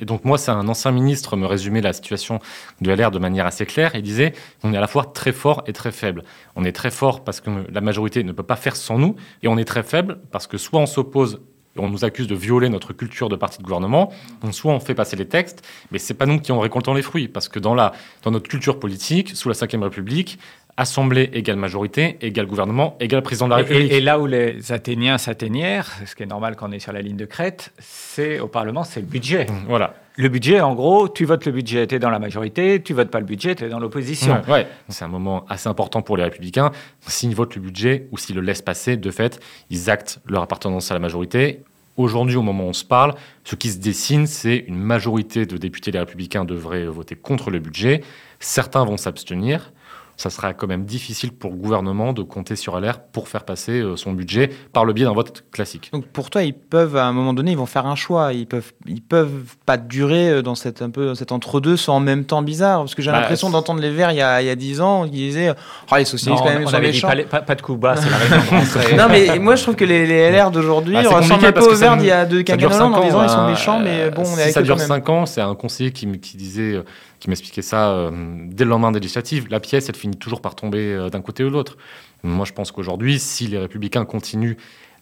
Et 0.00 0.04
donc 0.04 0.24
moi, 0.24 0.38
c'est 0.38 0.50
un 0.50 0.68
ancien 0.68 0.90
ministre 0.90 1.36
me 1.36 1.46
résumait 1.46 1.80
la 1.80 1.92
situation 1.92 2.40
de 2.80 2.90
LR 2.90 3.10
de 3.10 3.18
manière 3.18 3.46
assez 3.46 3.66
claire. 3.66 3.92
Il 3.94 4.02
disait 4.02 4.32
on 4.62 4.72
est 4.72 4.76
à 4.76 4.80
la 4.80 4.86
fois 4.86 5.04
très 5.04 5.32
fort 5.32 5.62
et 5.66 5.72
très 5.72 5.92
faible. 5.92 6.24
On 6.54 6.64
est 6.64 6.72
très 6.72 6.90
fort 6.90 7.24
parce 7.24 7.40
que 7.40 7.50
la 7.70 7.80
majorité 7.80 8.24
ne 8.24 8.32
peut 8.32 8.42
pas 8.42 8.56
faire 8.56 8.76
sans 8.76 8.98
nous, 8.98 9.16
et 9.42 9.48
on 9.48 9.58
est 9.58 9.64
très 9.64 9.82
faible 9.82 10.18
parce 10.30 10.46
que 10.46 10.58
soit 10.58 10.80
on 10.80 10.86
s'oppose 10.86 11.40
on 11.78 11.90
nous 11.90 12.04
accuse 12.04 12.26
de 12.26 12.34
violer 12.34 12.68
notre 12.68 12.92
culture 12.92 13.28
de 13.28 13.36
parti 13.36 13.58
de 13.58 13.62
gouvernement. 13.62 14.12
Soit 14.50 14.72
on 14.72 14.80
fait 14.80 14.94
passer 14.94 15.16
les 15.16 15.26
textes, 15.26 15.66
mais 15.90 15.98
c'est 15.98 16.14
pas 16.14 16.26
nous 16.26 16.40
qui 16.40 16.52
en 16.52 16.60
récoltons 16.60 16.94
les 16.94 17.02
fruits, 17.02 17.28
parce 17.28 17.48
que 17.48 17.58
dans, 17.58 17.74
la, 17.74 17.92
dans 18.22 18.30
notre 18.30 18.48
culture 18.48 18.78
politique, 18.78 19.36
sous 19.36 19.48
la 19.48 19.54
Ve 19.54 19.82
République, 19.82 20.38
Assemblée 20.78 21.30
égale 21.32 21.56
majorité, 21.56 22.18
égale 22.20 22.46
gouvernement, 22.46 22.96
égale 23.00 23.22
président 23.22 23.46
de 23.46 23.50
la 23.50 23.56
République. 23.56 23.90
Et, 23.90 23.96
et 23.96 24.00
là 24.02 24.18
où 24.18 24.26
les 24.26 24.72
Athéniens 24.72 25.16
s'atténièrent, 25.16 25.90
ce 26.04 26.14
qui 26.14 26.22
est 26.22 26.26
normal 26.26 26.54
quand 26.54 26.68
on 26.68 26.72
est 26.72 26.78
sur 26.78 26.92
la 26.92 27.00
ligne 27.00 27.16
de 27.16 27.24
crête, 27.24 27.72
c'est 27.78 28.40
au 28.40 28.48
Parlement, 28.48 28.84
c'est 28.84 29.00
le 29.00 29.06
budget. 29.06 29.46
Voilà. 29.66 29.94
Le 30.18 30.28
budget, 30.28 30.60
en 30.60 30.74
gros, 30.74 31.08
tu 31.08 31.24
votes 31.24 31.46
le 31.46 31.52
budget, 31.52 31.86
tu 31.86 31.94
es 31.94 31.98
dans 31.98 32.10
la 32.10 32.18
majorité, 32.18 32.82
tu 32.82 32.94
votes 32.94 33.10
pas 33.10 33.20
le 33.20 33.26
budget, 33.26 33.54
tu 33.54 33.64
es 33.64 33.68
dans 33.68 33.78
l'opposition. 33.78 34.42
Ouais, 34.48 34.52
ouais. 34.52 34.66
c'est 34.88 35.04
un 35.04 35.08
moment 35.08 35.44
assez 35.48 35.68
important 35.68 36.02
pour 36.02 36.16
les 36.16 36.24
républicains. 36.24 36.72
S'ils 37.06 37.34
votent 37.34 37.54
le 37.54 37.60
budget 37.62 38.08
ou 38.12 38.18
s'ils 38.18 38.36
le 38.36 38.42
laissent 38.42 38.62
passer, 38.62 38.96
de 38.96 39.10
fait, 39.10 39.40
ils 39.70 39.88
actent 39.90 40.20
leur 40.26 40.42
appartenance 40.42 40.90
à 40.90 40.94
la 40.94 41.00
majorité. 41.00 41.60
Aujourd'hui, 41.96 42.36
au 42.36 42.42
moment 42.42 42.64
où 42.64 42.68
on 42.68 42.72
se 42.74 42.84
parle, 42.84 43.14
ce 43.44 43.56
qui 43.56 43.70
se 43.70 43.78
dessine, 43.78 44.26
c'est 44.26 44.56
une 44.68 44.76
majorité 44.76 45.46
de 45.46 45.56
députés 45.56 45.90
des 45.90 45.98
républicains 45.98 46.44
devraient 46.44 46.84
voter 46.86 47.14
contre 47.14 47.50
le 47.50 47.58
budget. 47.58 48.02
Certains 48.40 48.84
vont 48.84 48.98
s'abstenir 48.98 49.72
ça 50.16 50.30
sera 50.30 50.54
quand 50.54 50.66
même 50.66 50.84
difficile 50.84 51.30
pour 51.32 51.50
le 51.50 51.56
gouvernement 51.56 52.12
de 52.12 52.22
compter 52.22 52.56
sur 52.56 52.78
LR 52.80 53.00
pour 53.00 53.28
faire 53.28 53.44
passer 53.44 53.80
euh, 53.80 53.96
son 53.96 54.12
budget 54.12 54.50
par 54.72 54.84
le 54.84 54.92
biais 54.92 55.04
d'un 55.04 55.12
vote 55.12 55.44
classique. 55.52 55.90
Donc 55.92 56.06
pour 56.06 56.30
toi, 56.30 56.42
ils 56.42 56.54
peuvent 56.54 56.96
à 56.96 57.04
un 57.04 57.12
moment 57.12 57.34
donné, 57.34 57.50
ils 57.52 57.56
vont 57.58 57.66
faire 57.66 57.86
un 57.86 57.96
choix. 57.96 58.32
Ils 58.32 58.46
peuvent, 58.46 58.72
ils 58.86 59.02
peuvent 59.02 59.56
pas 59.66 59.76
durer 59.76 60.30
euh, 60.30 60.42
dans 60.42 60.54
cette 60.54 60.80
un 60.80 60.90
peu 60.90 61.14
cet 61.14 61.32
entre-deux, 61.32 61.76
sans 61.76 61.96
en 61.96 62.00
même 62.00 62.24
temps 62.24 62.40
bizarre. 62.42 62.78
Parce 62.80 62.94
que 62.94 63.02
j'ai 63.02 63.10
Bah, 63.10 63.20
l'impression 63.20 63.50
d'entendre 63.50 63.80
les 63.80 63.90
Verts 63.90 64.12
il 64.12 64.16
y 64.16 64.22
a 64.22 64.40
il 64.40 64.46
y 64.46 64.50
a 64.50 64.54
dix 64.56 64.80
ans, 64.80 65.04
qui 65.04 65.10
disaient, 65.10 65.52
oh, 65.92 65.96
les 65.96 66.04
socialistes 66.04 66.42
Non, 66.42 66.48
quand 66.48 66.54
même 66.58 66.66
on 66.66 66.70
sont 66.70 66.74
avait 66.76 66.86
dit 66.90 66.92
méchants. 66.96 67.08
pas, 67.08 67.14
les- 67.14 67.24
pas- 67.24 67.42
pas 67.42 67.54
de 67.54 67.62
coup 67.62 67.76
bas, 67.76 67.96
c'est 67.96 68.08
la 68.08 68.96
non 68.96 69.08
mais 69.10 69.38
moi 69.38 69.56
je 69.56 69.62
trouve 69.62 69.76
que 69.76 69.84
les, 69.84 70.06
les 70.06 70.30
LR 70.30 70.50
d'aujourd'hui 70.50 70.94
Bah, 70.94 71.02
ressemblent 71.10 71.44
un 71.44 71.52
peu 71.52 71.60
aux 71.60 71.74
Verts 71.74 71.96
d'il 71.98 72.06
y 72.06 72.10
a 72.10 72.24
deux 72.24 72.42
quinquennats 72.42 72.68
en 72.86 72.92
cinq 72.94 73.04
disant 73.04 73.18
ans, 73.20 73.24
ils 73.24 73.28
sont 73.30 73.36
hein. 73.38 73.50
méchants, 73.50 73.78
mais 73.80 74.00
Euh, 74.02 74.10
bon, 74.10 74.22
on 74.22 74.24
si 74.24 74.38
est 74.38 74.42
avec 74.42 74.54
ça 74.54 74.62
dure 74.62 74.74
quand 74.76 74.80
même. 74.80 74.88
5 74.88 75.08
ans, 75.10 75.26
c'est 75.26 75.40
un 75.40 75.54
conseiller 75.54 75.90
qui, 75.92 76.06
disait, 76.06 76.74
euh, 76.74 76.82
qui 77.20 77.28
m'expliquait 77.30 77.62
ça 77.62 77.90
euh, 77.90 78.10
dès 78.48 78.64
le 78.64 78.70
lendemain 78.70 78.92
des 78.92 79.00
législatives. 79.00 79.46
La 79.50 79.60
pièce, 79.60 79.88
elle 79.88 79.96
finit 80.06 80.16
toujours 80.16 80.40
par 80.40 80.54
tomber 80.54 80.92
euh, 80.94 81.10
d'un 81.10 81.20
côté 81.20 81.44
ou 81.44 81.48
de 81.48 81.52
l'autre. 81.52 81.76
Moi, 82.22 82.44
je 82.44 82.52
pense 82.52 82.72
qu'aujourd'hui, 82.72 83.18
si 83.18 83.46
les 83.46 83.58
républicains 83.58 84.04
continuent 84.04 84.56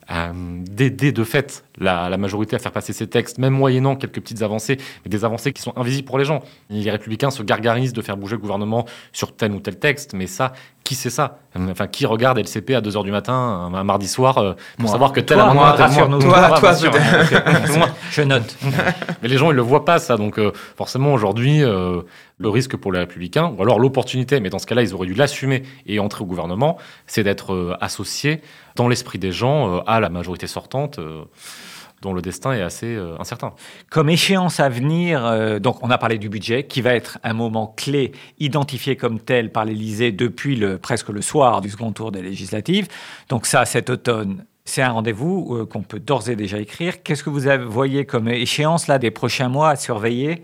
à, 0.09 0.29
euh, 0.29 0.33
d'aider 0.61 1.13
de 1.13 1.25
fait 1.25 1.65
la, 1.79 2.09
la 2.09 2.17
majorité 2.17 2.57
à 2.57 2.59
faire 2.59 2.73
passer 2.73 2.93
ces 2.93 3.07
textes, 3.07 3.39
même 3.39 3.55
moyennant 3.55 3.97
quelques 3.97 4.21
petites 4.21 4.43
avancées, 4.43 4.77
mais 5.05 5.09
des 5.09 5.25
avancées 5.25 5.53
qui 5.53 5.63
sont 5.63 5.73
invisibles 5.77 6.07
pour 6.07 6.19
les 6.19 6.25
gens. 6.25 6.43
Les 6.71 6.91
républicains 6.91 7.31
se 7.31 7.43
gargarisent 7.43 7.93
de 7.93 8.03
faire 8.03 8.17
bouger 8.17 8.37
le 8.37 8.41
gouvernement 8.43 8.87
sur 9.13 9.35
tel 9.35 9.53
ou 9.53 9.61
tel 9.61 9.79
texte, 9.79 10.13
mais 10.15 10.27
ça, 10.27 10.53
qui 10.85 10.95
c'est 10.95 11.11
ça? 11.11 11.39
Enfin, 11.57 11.87
qui 11.87 12.05
regarde 12.05 12.39
LCP 12.39 12.75
à 12.75 12.81
2h 12.81 13.05
du 13.05 13.11
matin, 13.11 13.33
un, 13.33 13.85
mardi 13.85 14.07
soir, 14.07 14.39
euh, 14.39 14.53
pour 14.77 14.83
Moi. 14.83 14.93
savoir 14.93 15.13
que 15.13 15.21
tel 15.21 15.39
Toi, 15.39 15.45
amendement... 15.45 15.73
rassure-nous. 15.73 16.19
Toi, 16.19 16.49
toi, 16.49 16.59
rassure. 16.59 16.93
Moi, 17.79 17.89
Je 18.11 18.23
note. 18.23 18.57
Mais 19.23 19.29
les 19.29 19.39
gens, 19.39 19.51
ils 19.51 19.57
le 19.57 19.63
voient 19.63 19.85
pas, 19.85 19.99
ça. 19.99 20.17
Donc, 20.17 20.39
euh, 20.39 20.53
forcément, 20.77 21.15
aujourd'hui, 21.15 21.65
euh, 21.65 22.03
le 22.38 22.49
risque 22.49 22.76
pour 22.76 22.93
les 22.93 22.99
Républicains, 22.99 23.55
ou 23.57 23.62
alors 23.62 23.79
l'opportunité, 23.79 24.41
mais 24.41 24.50
dans 24.50 24.59
ce 24.59 24.67
cas-là, 24.67 24.83
ils 24.83 24.95
auraient 24.95 25.07
dû 25.07 25.14
l'assumer 25.14 25.62
et 25.87 25.99
entrer 25.99 26.23
au 26.23 26.26
gouvernement, 26.26 26.79
c'est 27.07 27.23
d'être 27.23 27.55
euh, 27.55 27.76
associés 27.81 28.41
dans 28.75 28.88
l'esprit 28.88 29.19
des 29.19 29.31
gens 29.33 29.76
euh, 29.76 29.81
à 29.87 30.00
la 30.00 30.09
majorité 30.09 30.47
sortante, 30.47 30.99
euh, 30.99 31.25
dont 32.03 32.12
le 32.12 32.21
destin 32.21 32.53
est 32.53 32.61
assez 32.61 32.99
incertain. 33.19 33.55
Comme 33.88 34.11
échéance 34.11 34.61
à 34.61 34.69
venir, 34.69 35.59
donc 35.59 35.83
on 35.83 35.91
a 35.91 35.97
parlé 35.97 36.19
du 36.19 36.29
budget, 36.29 36.64
qui 36.64 36.83
va 36.83 36.95
être 36.95 37.19
un 37.23 37.33
moment 37.33 37.73
clé, 37.79 38.12
identifié 38.38 38.95
comme 38.95 39.21
tel 39.21 39.50
par 39.50 39.64
l'Élysée 39.64 40.12
depuis 40.12 40.62
presque 40.83 41.09
le 41.09 41.23
soir 41.23 41.62
du 41.62 41.71
second 41.71 41.93
tour 41.93 42.12
des 42.12 42.21
législatives. 42.21 42.88
Donc 43.31 43.47
ça, 43.47 43.64
cet 43.64 43.88
automne, 43.88 44.45
c'est 44.67 44.83
un 44.83 44.91
rendez-vous 44.91 45.67
qu'on 45.71 45.81
peut 45.81 45.99
d'ores 45.99 46.29
et 46.29 46.37
déjà 46.37 46.59
écrire. 46.59 47.03
Qu'est-ce 47.03 47.25
que 47.25 47.31
vous 47.31 47.41
voyez 47.71 48.05
comme 48.05 48.29
échéance 48.29 48.87
là 48.87 48.99
des 48.99 49.11
prochains 49.11 49.49
mois 49.49 49.71
à 49.71 49.76
surveiller? 49.76 50.43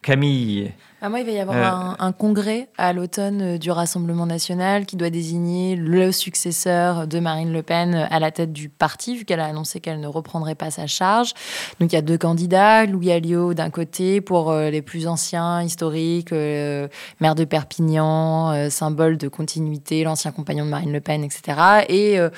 Camille, 0.00 0.72
Ah, 1.02 1.08
moi, 1.08 1.20
il 1.20 1.24
va 1.24 1.32
y 1.32 1.38
avoir 1.38 1.56
Euh, 1.56 1.94
un, 1.98 2.08
un 2.08 2.12
congrès 2.12 2.68
à 2.76 2.92
l'automne 2.92 3.54
euh, 3.54 3.58
du 3.58 3.70
Rassemblement 3.70 4.26
national 4.26 4.84
qui 4.84 4.96
doit 4.96 5.08
désigner 5.08 5.74
le 5.74 6.12
successeur 6.12 7.06
de 7.06 7.20
Marine 7.20 7.54
Le 7.54 7.62
Pen 7.62 8.06
à 8.10 8.18
la 8.18 8.30
tête 8.30 8.52
du 8.52 8.68
parti, 8.68 9.16
vu 9.16 9.24
qu'elle 9.24 9.40
a 9.40 9.46
annoncé 9.46 9.80
qu'elle 9.80 10.00
ne 10.00 10.06
reprendrait 10.06 10.54
pas 10.54 10.70
sa 10.70 10.86
charge. 10.86 11.32
Donc 11.80 11.92
il 11.92 11.94
y 11.94 11.98
a 11.98 12.02
deux 12.02 12.18
candidats, 12.18 12.84
Louis 12.84 13.10
Alliot 13.12 13.54
d'un 13.54 13.70
côté 13.70 14.20
pour 14.20 14.50
euh, 14.50 14.68
les 14.68 14.82
plus 14.82 15.06
anciens, 15.06 15.62
historiques, 15.62 16.32
euh, 16.32 16.86
maire 17.20 17.34
de 17.34 17.44
Perpignan, 17.44 18.52
euh, 18.52 18.68
symbole 18.68 19.16
de 19.16 19.28
continuité, 19.28 20.04
l'ancien 20.04 20.32
compagnon 20.32 20.66
de 20.66 20.70
Marine 20.70 20.92
Le 20.92 21.00
Pen, 21.00 21.24
etc. 21.24 21.84
Et 21.88 22.18
euh, 22.18 22.28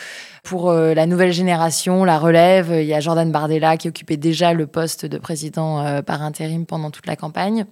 pour 0.45 0.71
euh, 0.71 0.95
la 0.95 1.07
nouvelle 1.07 1.33
génération, 1.33 2.04
la 2.04 2.16
relève, 2.19 2.71
il 2.73 2.87
y 2.87 2.95
a 2.95 3.00
Jordan 3.00 3.33
Bardella 3.33 3.76
qui 3.76 3.88
occupait 3.88 4.16
déjà 4.16 4.52
le 4.52 4.69
poste 4.69 5.04
de 5.04 5.19
président 5.19 5.81
euh, 5.85 6.00
par 6.02 6.23
intérim 6.23 6.64
pendant 6.64 6.92
toute 6.92 7.07
la 7.09 7.16
campagne. 7.16 7.66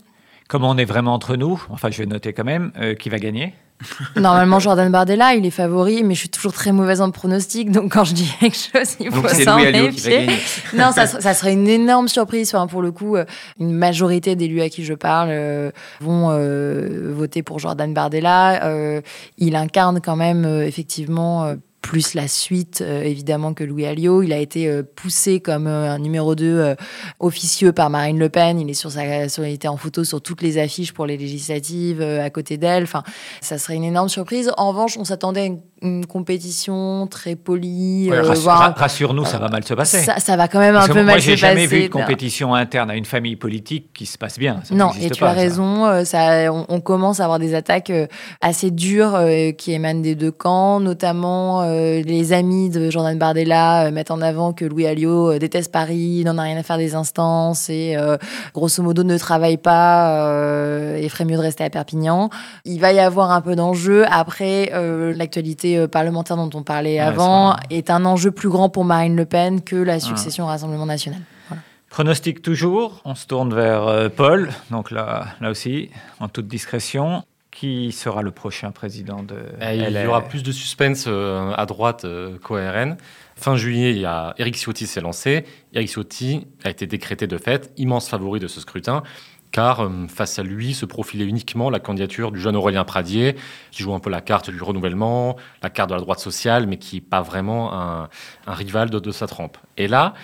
Comme 0.51 0.65
on 0.65 0.77
est 0.77 0.85
vraiment 0.85 1.15
entre 1.15 1.37
nous, 1.37 1.63
enfin 1.71 1.91
je 1.93 1.99
vais 1.99 2.07
noter 2.07 2.33
quand 2.33 2.43
même, 2.45 2.73
euh, 2.81 2.95
qui 2.95 3.09
va 3.09 3.19
gagner 3.21 3.55
Normalement, 4.17 4.59
Jordan 4.59 4.91
Bardella, 4.93 5.35
il 5.35 5.47
est 5.47 5.51
favori, 5.51 6.03
mais 6.03 6.15
je 6.15 6.21
suis 6.21 6.29
toujours 6.29 6.53
très 6.53 6.71
mauvaise 6.73 7.01
en 7.01 7.11
pronostic, 7.13 7.71
donc 7.71 7.93
quand 7.93 8.05
je 8.05 8.13
dis 8.13 8.31
quelque 8.41 8.57
chose, 8.57 8.97
il 9.01 9.11
faut 9.11 9.27
s'en 9.29 9.57
méfier. 9.59 10.27
Non, 10.77 10.91
ça, 10.93 11.07
ser- 11.07 11.21
ça 11.23 11.33
serait 11.33 11.55
une 11.55 11.67
énorme 11.69 12.07
surprise. 12.09 12.55
Enfin, 12.55 12.67
pour 12.67 12.83
le 12.83 12.93
coup, 12.93 13.17
euh, 13.17 13.25
une 13.59 13.73
majorité 13.73 14.37
d'élus 14.37 14.61
à 14.61 14.69
qui 14.69 14.85
je 14.85 14.93
parle 14.93 15.29
euh, 15.31 15.71
vont 16.01 16.29
euh, 16.31 17.11
voter 17.15 17.43
pour 17.43 17.59
Jordan 17.59 17.95
Bardella. 17.95 19.01
Il 19.39 19.57
incarne 19.57 20.01
quand 20.03 20.17
même, 20.17 20.45
effectivement, 20.45 21.55
plus 21.83 22.15
la 22.15 22.29
suite, 22.29 22.83
euh, 22.83 23.03
évidemment, 23.03 23.55
que 23.55 23.65
Louis 23.65 23.87
Alliot. 23.87 24.23
Il 24.23 24.33
a 24.33 24.39
été 24.39 24.69
euh, 24.69 24.83
poussé 24.83 25.41
comme 25.41 25.67
euh, 25.67 25.91
un 25.91 25.99
numéro 25.99 26.35
2 26.35 26.45
euh, 26.45 26.75
officieux 27.21 27.73
par 27.73 27.91
Marine 27.91 28.19
Le 28.19 28.29
Pen. 28.29 28.61
Il, 28.61 28.69
est 28.71 28.75
sur 28.75 28.91
sa, 28.91 29.29
sur- 29.29 29.47
il 29.47 29.55
était 29.55 29.69
en 29.69 29.77
photo 29.77 30.05
sur 30.05 30.21
toutes 30.21 30.43
les 30.43 30.59
affiches 30.59 30.93
pour 30.93 31.07
les 31.07 31.17
législatives, 31.17 32.03
à 32.03 32.29
côté 32.31 32.59
d'elle. 32.59 32.83
Enfin, 32.85 33.03
ça 33.41 33.59
serait 33.59 33.77
une 33.77 33.85
énorme 33.85 34.09
surprise. 34.09 34.51
En 34.57 34.69
revanche, 34.69 34.97
on 34.99 35.05
s'attendait 35.05 35.41
à 35.41 35.45
une, 35.47 35.61
une 35.83 36.05
compétition 36.07 37.07
très 37.07 37.37
polie. 37.37 38.09
Ouais, 38.11 38.17
euh, 38.19 38.23
rassure- 38.23 38.75
Rassure-nous, 38.77 39.25
ça 39.25 39.39
va 39.39 39.49
mal 39.49 39.65
se 39.65 39.75
passer. 39.75 39.99
ça, 40.01 40.19
ça 40.19 40.37
va 40.37 40.47
quand 40.49 40.59
même 40.59 40.75
un 40.75 40.79
Parce 40.79 40.89
que 40.89 40.93
peu 40.95 40.99
moi, 41.03 41.13
mal 41.13 41.21
j'ai 41.21 41.33
se 41.33 41.37
jamais 41.37 41.65
passer. 41.65 41.77
vu 41.81 41.83
de 41.85 41.93
compétition 41.93 42.55
interne 42.55 42.91
à 42.91 42.97
une 42.97 43.05
famille 43.05 43.37
politique 43.37 43.91
qui 43.95 44.07
se 44.07 44.19
passe 44.19 44.39
bien. 44.39 44.61
Ça 44.65 44.75
Non, 44.75 44.91
et 45.01 45.11
tu 45.11 45.21
pas, 45.21 45.31
as 45.31 45.33
raison. 45.33 45.87
euh, 45.87 46.05
Ça, 46.05 46.53
on, 46.53 46.67
on 46.69 46.81
commence 46.81 47.21
à 47.21 47.25
avoir 47.25 47.39
des 47.39 47.55
attaques 47.55 47.91
euh, 47.91 48.07
assez 48.41 48.71
dures 48.71 49.15
euh, 49.15 49.53
qui 49.53 49.73
émanent 49.73 50.01
des 50.03 50.15
deux 50.15 50.31
camps, 50.33 50.81
notamment 50.81 51.63
euh, 51.63 52.03
les 52.03 52.33
amis 52.33 52.69
de 52.71 52.91
Jordan 52.91 53.17
Bardella 53.19 53.87
euh, 53.87 53.91
mettent 53.91 54.11
en 54.11 54.21
avant 54.21 54.53
que 54.53 54.65
Louis 54.65 54.87
Alliot 54.87 55.33
euh, 55.33 55.39
déteste 55.39 55.73
Paris, 55.73 56.23
n'en 56.25 56.37
a 56.39 56.43
rien 56.43 56.57
à 56.59 56.63
faire 56.63 56.79
des 56.79 56.95
instances 56.95 57.69
et 57.71 57.97
euh, 57.97 58.17
grosso 58.55 58.83
modo 58.83 59.03
ne 59.03 59.17
travaille 59.19 59.57
pas 59.57 60.19
euh, 60.27 60.97
et 60.97 61.09
ferait 61.09 61.25
mieux 61.25 61.37
de 61.37 61.43
rester 61.43 61.65
à 61.65 61.71
Perpignan. 61.71 62.29
Il 62.65 62.81
va 62.81 62.93
y 62.93 62.99
avoir 63.01 63.31
un 63.31 63.41
peu 63.41 63.57
d'enjeu. 63.57 64.05
Après, 64.11 64.71
euh, 64.75 65.15
l'actualité 65.17 65.70
euh, 65.77 65.89
parlementaire 65.89 66.37
dont 66.37 66.51
on 66.55 66.63
parlait 66.63 66.95
Ouais, 66.95 67.01
avant 67.01 67.57
est 67.71 67.91
un 67.91 68.05
enjeu 68.05 68.31
plus 68.31 68.49
grand 68.49 68.69
pour 68.69 68.85
Marine 68.85 69.17
Le 69.17 69.27
Pen 69.27 69.63
que 69.63 69.77
la 69.77 70.01
succession 70.01 70.45
au 70.45 70.47
Rassemblement 70.49 70.87
national. 70.87 71.21
Voilà. 71.49 71.63
Pronostic 71.91 72.41
toujours. 72.41 73.03
On 73.05 73.17
se 73.17 73.27
tourne 73.27 73.53
vers 73.53 73.87
euh, 73.87 74.09
Paul. 74.09 74.51
Donc 74.71 74.93
là, 74.93 75.27
là 75.41 75.51
aussi, 75.51 75.91
en 76.21 76.29
toute 76.29 76.47
discrétion. 76.47 77.25
Qui 77.51 77.91
sera 77.91 78.23
le 78.23 78.31
prochain 78.31 78.71
président 78.71 79.25
de 79.25 79.35
Et 79.61 79.77
il 79.77 79.91
y 79.91 80.07
aura 80.07 80.23
plus 80.23 80.45
de 80.45 80.53
suspense 80.53 81.07
euh, 81.09 81.53
à 81.57 81.67
droite 81.67 82.05
euh, 82.05 82.39
qu'au 82.39 82.55
RN. 82.55 82.97
Fin 83.35 83.57
juillet, 83.57 83.91
il 83.91 83.99
y 83.99 84.05
a 84.05 84.35
Éric 84.39 84.55
Ciotti 84.55 84.87
s'est 84.87 85.01
lancé. 85.01 85.45
Éric 85.75 85.89
Ciotti 85.91 86.47
a 86.63 86.71
été 86.71 86.87
décrété 86.87 87.27
de 87.27 87.37
fait 87.39 87.73
immense 87.77 88.09
favori 88.09 88.39
de 88.39 88.47
ce 88.47 88.61
scrutin, 88.61 89.03
car 89.53 89.81
euh, 89.81 89.91
face 90.09 90.39
à 90.39 90.43
lui 90.43 90.75
se 90.75 90.87
profilait 90.87 91.25
uniquement 91.25 91.71
la 91.71 91.81
candidature 91.81 92.31
du 92.33 92.41
jeune 92.41 92.57
Aurélien 92.57 92.85
Pradier, 92.85 93.37
qui 93.71 93.83
joue 93.83 93.95
un 93.95 93.99
peu 94.01 94.11
la 94.11 94.21
carte 94.21 94.51
du 94.51 94.63
renouvellement, 94.63 95.37
la 95.63 95.71
carte 95.71 95.91
de 95.91 95.95
la 95.95 96.01
droite 96.01 96.21
sociale, 96.21 96.67
mais 96.67 96.77
qui 96.77 96.97
n'est 96.97 97.01
pas 97.03 97.23
vraiment 97.23 97.73
un, 97.73 98.09
un 98.47 98.55
rival 98.55 98.91
de, 98.91 98.99
de 98.99 99.11
sa 99.11 99.27
trempe. 99.27 99.57
Et 99.77 99.89
là, 99.89 100.15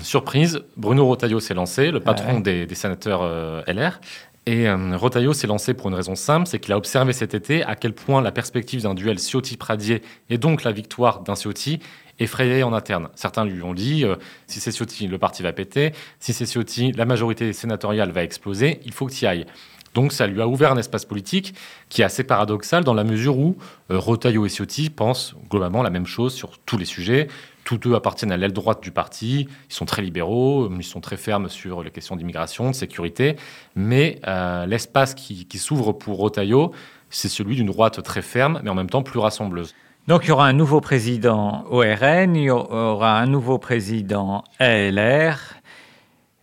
surprise, 0.00 0.60
Bruno 0.76 1.06
Rotaillot 1.06 1.40
s'est 1.40 1.54
lancé, 1.54 1.90
le 1.90 2.00
patron 2.00 2.34
Ouais. 2.36 2.40
des, 2.42 2.66
des 2.66 2.74
sénateurs 2.74 3.20
euh, 3.22 3.62
LR. 3.66 4.00
Et 4.48 4.68
euh, 4.68 4.96
Rotaillot 4.96 5.32
s'est 5.32 5.48
lancé 5.48 5.74
pour 5.74 5.88
une 5.88 5.94
raison 5.94 6.14
simple, 6.14 6.46
c'est 6.46 6.60
qu'il 6.60 6.72
a 6.72 6.76
observé 6.76 7.12
cet 7.12 7.34
été 7.34 7.64
à 7.64 7.74
quel 7.74 7.92
point 7.92 8.20
la 8.22 8.30
perspective 8.30 8.82
d'un 8.82 8.94
duel 8.94 9.18
Ciotti-Pradier 9.18 10.02
et 10.30 10.38
donc 10.38 10.62
la 10.62 10.70
victoire 10.70 11.20
d'un 11.22 11.34
Ciotti 11.34 11.80
effrayait 12.18 12.62
en 12.62 12.72
interne. 12.72 13.08
Certains 13.14 13.44
lui 13.44 13.62
ont 13.62 13.74
dit, 13.74 14.04
euh, 14.04 14.16
si 14.46 14.60
c'est 14.60 14.72
Ciotti, 14.72 15.06
le 15.06 15.18
parti 15.18 15.42
va 15.42 15.52
péter, 15.52 15.92
si 16.20 16.32
c'est 16.32 16.46
Ciotti, 16.46 16.92
la 16.92 17.04
majorité 17.04 17.52
sénatoriale 17.52 18.10
va 18.10 18.22
exploser, 18.22 18.80
il 18.84 18.92
faut 18.92 19.06
que 19.06 19.12
tu 19.12 19.24
y 19.24 19.28
ailles. 19.28 19.46
Donc 19.94 20.12
ça 20.12 20.26
lui 20.26 20.42
a 20.42 20.46
ouvert 20.46 20.72
un 20.72 20.76
espace 20.76 21.06
politique 21.06 21.54
qui 21.88 22.02
est 22.02 22.04
assez 22.04 22.22
paradoxal 22.22 22.84
dans 22.84 22.92
la 22.92 23.02
mesure 23.02 23.38
où 23.38 23.56
euh, 23.90 23.98
Rotaillot 23.98 24.44
et 24.44 24.50
Ciotti 24.50 24.90
pensent 24.90 25.34
globalement 25.50 25.82
la 25.82 25.88
même 25.88 26.06
chose 26.06 26.34
sur 26.34 26.58
tous 26.58 26.76
les 26.76 26.84
sujets. 26.84 27.28
Tous 27.64 27.78
deux 27.78 27.94
appartiennent 27.94 28.30
à 28.30 28.36
l'aile 28.36 28.52
droite 28.52 28.82
du 28.82 28.90
parti, 28.90 29.48
ils 29.70 29.74
sont 29.74 29.86
très 29.86 30.02
libéraux, 30.02 30.70
ils 30.70 30.84
sont 30.84 31.00
très 31.00 31.16
fermes 31.16 31.48
sur 31.48 31.82
les 31.82 31.90
questions 31.90 32.14
d'immigration, 32.14 32.70
de 32.70 32.74
sécurité, 32.74 33.36
mais 33.74 34.20
euh, 34.28 34.66
l'espace 34.66 35.14
qui, 35.14 35.46
qui 35.46 35.58
s'ouvre 35.58 35.92
pour 35.92 36.18
Rotaillot, 36.18 36.72
c'est 37.10 37.28
celui 37.28 37.56
d'une 37.56 37.66
droite 37.66 38.02
très 38.02 38.22
ferme, 38.22 38.60
mais 38.62 38.70
en 38.70 38.74
même 38.74 38.90
temps 38.90 39.02
plus 39.02 39.18
rassembleuse. 39.18 39.74
Donc 40.06 40.22
il 40.24 40.28
y 40.28 40.30
aura 40.30 40.46
un 40.46 40.52
nouveau 40.52 40.80
président 40.80 41.64
ORN, 41.68 42.36
il 42.36 42.44
y 42.44 42.50
aura 42.50 43.18
un 43.18 43.26
nouveau 43.26 43.58
président 43.58 44.44
ALR. 44.60 45.38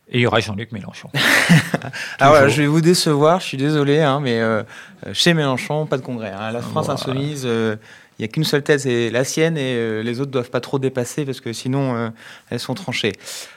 Et 0.10 0.20
il 0.20 0.22
y 0.22 0.28
aura 0.28 0.42
Jean-Luc 0.42 0.74
Mélenchon. 0.74 1.10
ah 2.20 2.34
ouais, 2.34 2.50
je 2.50 2.62
vais 2.62 2.68
vous 2.68 2.82
décevoir, 2.82 3.40
je 3.40 3.46
suis 3.46 3.58
désolé, 3.58 4.02
hein, 4.02 4.20
mais 4.20 4.42
euh, 4.42 4.64
chez 5.14 5.34
Mélenchon, 5.34 5.86
pas 5.86 5.98
de 5.98 6.02
congrès. 6.02 6.32
Hein. 6.32 6.52
La 6.52 6.62
France 6.62 6.90
insoumise, 6.90 7.44
euh, 7.46 7.78
il 8.20 8.24
n'y 8.24 8.26
a 8.26 8.28
qu'une 8.28 8.44
seule 8.44 8.64
tête, 8.64 8.82
c'est 8.82 9.10
la 9.10 9.24
sienne, 9.24 9.58
et 9.58 9.76
euh, 9.76 10.04
les 10.04 10.20
autres 10.20 10.30
doivent 10.30 10.52
pas 10.52 10.60
trop 10.60 10.78
dépasser 10.78 11.24
parce 11.24 11.40
que 11.40 11.54
sinon 11.54 12.12
elles 12.50 12.60
sont 12.60 12.74
tranchées. 12.74 13.14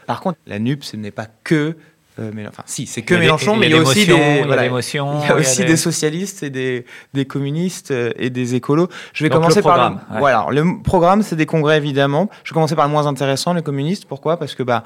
Par 0.06 0.20
contre, 0.20 0.38
la 0.46 0.60
NUP, 0.60 0.84
ce 0.84 0.96
n'est 0.96 1.10
pas 1.10 1.26
que 1.42 1.76
mais, 2.18 2.46
enfin, 2.46 2.62
si, 2.66 2.86
c'est 2.86 3.02
que 3.02 3.14
Mélenchon, 3.14 3.56
mais 3.56 3.66
il 3.66 3.72
y 3.72 3.78
a 3.78 3.82
aussi 3.82 4.06
des, 4.06 4.42
voilà, 4.46 4.64
il 4.64 4.72
y 4.72 4.98
a 4.98 5.34
aussi 5.36 5.64
des... 5.64 5.76
socialistes 5.76 6.42
et 6.42 6.50
des, 6.50 6.84
des, 7.14 7.24
communistes 7.24 7.90
et 7.90 8.30
des 8.30 8.54
écolos. 8.54 8.88
Je 9.12 9.24
vais 9.24 9.30
commencer 9.30 9.62
par 9.62 9.90
le, 9.90 10.18
voilà, 10.18 10.46
le 10.50 10.82
programme, 10.82 11.22
c'est 11.22 11.36
des 11.36 11.46
congrès 11.46 11.76
évidemment. 11.76 12.30
Je 12.44 12.50
vais 12.50 12.54
commencer 12.54 12.76
par 12.76 12.86
le 12.86 12.92
moins 12.92 13.06
intéressant, 13.06 13.52
les 13.52 13.62
communistes. 13.62 14.06
Pourquoi? 14.06 14.38
Parce 14.38 14.54
que 14.54 14.62
bah 14.62 14.82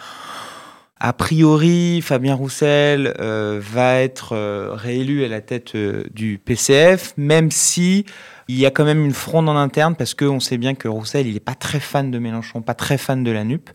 a 1.02 1.14
priori, 1.14 2.02
Fabien 2.02 2.34
Roussel 2.34 3.14
euh, 3.20 3.58
va 3.58 3.94
être 4.00 4.36
euh, 4.36 4.72
réélu 4.74 5.24
à 5.24 5.28
la 5.28 5.40
tête 5.40 5.74
euh, 5.74 6.04
du 6.12 6.38
PCF, 6.38 7.14
même 7.16 7.50
si 7.50 8.04
il 8.48 8.58
y 8.58 8.66
a 8.66 8.70
quand 8.70 8.84
même 8.84 9.02
une 9.06 9.14
fronde 9.14 9.48
en 9.48 9.56
interne, 9.56 9.94
parce 9.96 10.12
qu'on 10.12 10.40
sait 10.40 10.58
bien 10.58 10.74
que 10.74 10.88
Roussel, 10.88 11.26
il 11.26 11.32
n'est 11.32 11.40
pas 11.40 11.54
très 11.54 11.80
fan 11.80 12.10
de 12.10 12.18
Mélenchon, 12.18 12.60
pas 12.60 12.74
très 12.74 12.98
fan 12.98 13.24
de 13.24 13.30
la 13.30 13.44
NUP. 13.44 13.70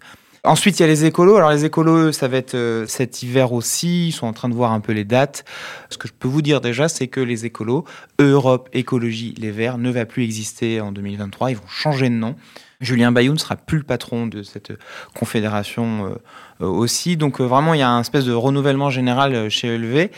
Ensuite, 0.45 0.79
il 0.79 0.83
y 0.83 0.85
a 0.85 0.87
les 0.87 1.05
écolos. 1.05 1.37
Alors 1.37 1.51
les 1.51 1.65
écolos, 1.65 2.11
ça 2.11 2.27
va 2.27 2.37
être 2.37 2.85
cet 2.87 3.23
hiver 3.23 3.51
aussi. 3.51 4.09
Ils 4.09 4.11
sont 4.11 4.27
en 4.27 4.33
train 4.33 4.49
de 4.49 4.53
voir 4.53 4.71
un 4.71 4.79
peu 4.79 4.91
les 4.91 5.05
dates. 5.05 5.43
Ce 5.89 5.97
que 5.97 6.07
je 6.07 6.13
peux 6.13 6.27
vous 6.27 6.41
dire 6.41 6.61
déjà, 6.61 6.87
c'est 6.87 7.07
que 7.07 7.19
les 7.19 7.45
écolos, 7.45 7.85
Europe 8.19 8.69
Écologie 8.73 9.33
Les 9.37 9.51
Verts, 9.51 9.77
ne 9.77 9.89
va 9.89 10.05
plus 10.05 10.23
exister 10.23 10.81
en 10.81 10.91
2023. 10.91 11.51
Ils 11.51 11.57
vont 11.57 11.67
changer 11.67 12.09
de 12.09 12.15
nom. 12.15 12.35
Julien 12.81 13.11
Bayou 13.11 13.33
ne 13.33 13.37
sera 13.37 13.55
plus 13.55 13.77
le 13.77 13.83
patron 13.83 14.27
de 14.27 14.43
cette 14.43 14.73
confédération 15.13 16.17
euh, 16.61 16.67
aussi. 16.67 17.17
Donc 17.17 17.41
euh, 17.41 17.43
vraiment, 17.43 17.73
il 17.73 17.81
y 17.81 17.83
a 17.83 17.89
un 17.89 17.99
espèce 17.99 18.23
de 18.23 18.31
renouvellement 18.31 18.89
général 18.89 19.35
euh, 19.35 19.49
chez 19.49 19.67
ELV. 19.75 20.09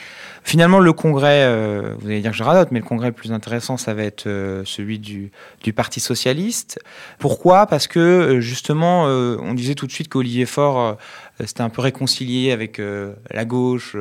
Finalement, 0.43 0.79
le 0.79 0.93
congrès, 0.93 1.45
vous 1.99 2.07
allez 2.07 2.21
dire 2.21 2.31
que 2.31 2.37
je 2.37 2.43
radote, 2.43 2.69
mais 2.71 2.79
le 2.79 2.85
congrès 2.85 3.07
le 3.07 3.13
plus 3.13 3.33
intéressant, 3.33 3.75
ça 3.75 3.93
va 3.93 4.03
être 4.03 4.29
celui 4.63 4.97
du, 4.97 5.29
du 5.61 5.73
Parti 5.73 5.99
socialiste. 5.99 6.79
Pourquoi? 7.19 7.65
Parce 7.65 7.87
que 7.87 8.39
justement, 8.39 9.03
on 9.03 9.53
disait 9.53 9.75
tout 9.75 9.87
de 9.87 9.91
suite 9.91 10.07
qu'Olivier 10.07 10.45
Faure 10.45 10.95
c'était 11.43 11.63
un 11.63 11.69
peu 11.69 11.81
réconcilié 11.81 12.53
avec 12.53 12.81
la 13.29 13.43
gauche 13.43 13.97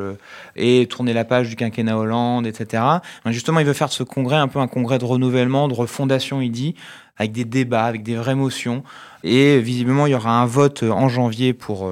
et 0.54 0.86
tourner 0.88 1.14
la 1.14 1.24
page 1.24 1.48
du 1.48 1.56
quinquennat 1.56 1.98
Hollande, 1.98 2.46
etc. 2.46 2.80
justement, 3.26 3.58
il 3.58 3.66
veut 3.66 3.72
faire 3.72 3.88
de 3.88 3.92
ce 3.92 4.04
congrès 4.04 4.36
un 4.36 4.46
peu 4.46 4.60
un 4.60 4.68
congrès 4.68 4.98
de 4.98 5.04
renouvellement, 5.04 5.66
de 5.66 5.74
refondation, 5.74 6.40
il 6.40 6.50
dit, 6.50 6.76
avec 7.16 7.32
des 7.32 7.44
débats, 7.44 7.84
avec 7.84 8.02
des 8.02 8.14
vraies 8.14 8.34
motions. 8.34 8.82
Et 9.24 9.58
visiblement, 9.58 10.06
il 10.06 10.12
y 10.12 10.14
aura 10.14 10.40
un 10.40 10.46
vote 10.46 10.82
en 10.82 11.08
janvier 11.08 11.52
pour 11.52 11.90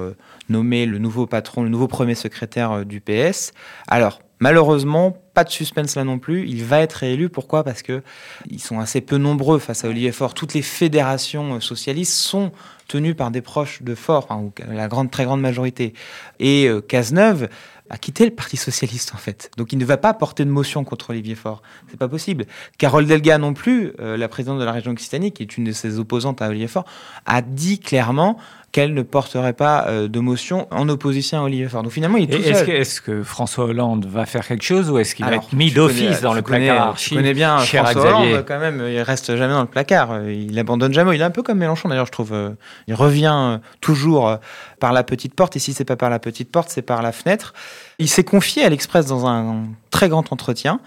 nommer 0.49 0.85
le 0.85 0.97
nouveau 0.97 1.25
patron, 1.25 1.63
le 1.63 1.69
nouveau 1.69 1.87
premier 1.87 2.15
secrétaire 2.15 2.71
euh, 2.71 2.83
du 2.83 3.01
PS. 3.01 3.53
Alors, 3.87 4.21
malheureusement, 4.39 5.17
pas 5.33 5.43
de 5.43 5.49
suspense 5.49 5.95
là 5.95 6.03
non 6.03 6.19
plus. 6.19 6.47
Il 6.47 6.63
va 6.63 6.81
être 6.81 6.93
réélu. 6.93 7.29
Pourquoi? 7.29 7.63
Parce 7.63 7.81
que 7.81 8.03
ils 8.49 8.61
sont 8.61 8.79
assez 8.79 9.01
peu 9.01 9.17
nombreux 9.17 9.59
face 9.59 9.83
à 9.83 9.89
Olivier 9.89 10.11
Faure. 10.11 10.33
Toutes 10.33 10.53
les 10.53 10.61
fédérations 10.61 11.55
euh, 11.55 11.59
socialistes 11.59 12.13
sont 12.13 12.51
tenues 12.87 13.15
par 13.15 13.31
des 13.31 13.41
proches 13.41 13.81
de 13.81 13.95
Faure, 13.95 14.27
la 14.71 14.87
grande, 14.87 15.09
très 15.09 15.25
grande 15.25 15.41
majorité. 15.41 15.93
Et 16.39 16.67
euh, 16.67 16.81
Cazeneuve 16.81 17.49
a 17.89 17.97
quitté 17.97 18.25
le 18.25 18.31
Parti 18.31 18.57
socialiste 18.57 19.13
en 19.13 19.17
fait. 19.17 19.51
Donc 19.57 19.73
il 19.73 19.77
ne 19.77 19.85
va 19.85 19.97
pas 19.97 20.13
porter 20.13 20.45
de 20.45 20.49
motion 20.49 20.83
contre 20.83 21.11
Olivier 21.11 21.35
Faure. 21.35 21.61
C'est 21.89 21.97
pas 21.97 22.07
possible. 22.07 22.45
Carole 22.77 23.05
Delga 23.05 23.37
non 23.37 23.53
plus, 23.53 23.93
la 23.99 24.27
présidente 24.27 24.59
de 24.59 24.63
la 24.63 24.71
région 24.71 24.91
Occitanie, 24.91 25.31
qui 25.31 25.43
est 25.43 25.57
une 25.57 25.65
de 25.65 25.71
ses 25.71 25.99
opposantes 25.99 26.41
à 26.41 26.49
Olivier 26.49 26.67
Faure, 26.67 26.85
a 27.25 27.41
dit 27.41 27.79
clairement 27.79 28.37
qu'elle 28.75 28.93
ne 28.93 29.03
porterait 29.03 29.53
pas 29.53 29.85
euh, 29.87 30.09
de 30.09 30.19
motion 30.19 30.67
en 30.69 30.89
opposition 30.89 31.39
à 31.39 31.43
Olivier 31.43 31.69
Faure. 31.69 31.81
Donc 31.81 31.93
finalement, 31.93 32.17
il 32.17 32.25
est 32.25 32.37
tout 32.37 32.45
est-ce 32.45 32.65
Que, 32.65 32.71
est-ce 32.71 32.99
que 32.99 33.23
François 33.23 33.63
Hollande 33.67 34.05
va 34.05 34.25
faire 34.25 34.45
quelque 34.45 34.65
chose 34.65 34.89
ou 34.89 34.99
est-ce 34.99 35.15
qu'il 35.15 35.23
va 35.23 35.35
être 35.35 35.53
mis 35.53 35.71
d'office 35.71 36.19
dans 36.19 36.33
le 36.33 36.41
placard 36.41 36.97
Je 36.97 37.15
connais 37.15 37.33
bien 37.33 37.57
François 37.59 38.01
Hollande 38.01 38.43
quand 38.45 38.59
même, 38.59 38.83
il 38.85 38.99
reste 38.99 39.33
jamais 39.37 39.53
dans 39.53 39.61
le 39.61 39.67
placard, 39.67 40.27
il 40.27 40.59
abandonne 40.59 40.91
jamais. 40.91 41.15
Il 41.15 41.21
est 41.21 41.23
un 41.23 41.31
peu 41.31 41.41
comme 41.41 41.59
Mélenchon 41.59 41.87
d'ailleurs, 41.87 42.05
je 42.05 42.11
trouve. 42.11 42.33
Euh, 42.33 42.49
il 42.89 42.95
revient 42.95 43.33
euh, 43.33 43.57
toujours 43.79 44.37
par 44.81 44.91
la 44.91 45.03
petite 45.03 45.35
porte 45.35 45.55
et 45.55 45.59
si 45.59 45.71
c'est 45.71 45.85
pas 45.85 45.95
par 45.95 46.09
la 46.09 46.19
petite 46.19 46.51
porte, 46.51 46.67
c'est 46.69 46.81
par 46.81 47.01
la 47.01 47.13
fenêtre. 47.13 47.53
Il 47.97 48.09
s'est 48.09 48.25
confié 48.25 48.65
à 48.65 48.69
l'Express 48.69 49.05
dans 49.05 49.25
un 49.25 49.67
très 49.89 50.09
grand 50.09 50.33
entretien 50.33 50.81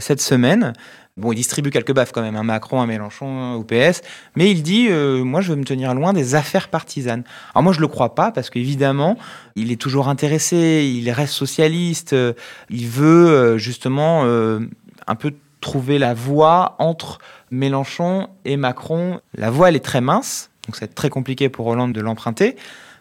cette 0.00 0.20
semaine. 0.20 0.72
Bon, 1.16 1.30
il 1.30 1.36
distribue 1.36 1.70
quelques 1.70 1.92
baffes 1.92 2.10
quand 2.10 2.22
même, 2.22 2.34
un 2.34 2.42
Macron, 2.42 2.80
un 2.80 2.86
Mélenchon, 2.86 3.52
au 3.54 3.62
PS, 3.62 4.02
mais 4.34 4.50
il 4.50 4.64
dit 4.64 4.88
euh, 4.90 5.22
Moi, 5.22 5.40
je 5.42 5.50
veux 5.50 5.56
me 5.56 5.64
tenir 5.64 5.94
loin 5.94 6.12
des 6.12 6.34
affaires 6.34 6.68
partisanes. 6.68 7.22
Alors, 7.54 7.62
moi, 7.62 7.72
je 7.72 7.80
le 7.80 7.86
crois 7.86 8.16
pas, 8.16 8.32
parce 8.32 8.50
qu'évidemment, 8.50 9.16
il 9.54 9.70
est 9.70 9.80
toujours 9.80 10.08
intéressé, 10.08 10.90
il 10.92 11.08
reste 11.12 11.32
socialiste, 11.32 12.14
euh, 12.14 12.32
il 12.68 12.88
veut 12.88 13.28
euh, 13.28 13.58
justement 13.58 14.24
un 14.24 15.14
peu 15.14 15.34
trouver 15.60 15.98
la 15.98 16.14
voie 16.14 16.74
entre 16.80 17.18
Mélenchon 17.52 18.28
et 18.44 18.56
Macron. 18.56 19.20
La 19.36 19.50
voie, 19.50 19.68
elle 19.68 19.76
est 19.76 19.84
très 19.84 20.00
mince, 20.00 20.50
donc 20.66 20.74
c'est 20.74 20.96
très 20.96 21.10
compliqué 21.10 21.48
pour 21.48 21.68
Hollande 21.68 21.92
de 21.92 22.00
l'emprunter, 22.00 22.56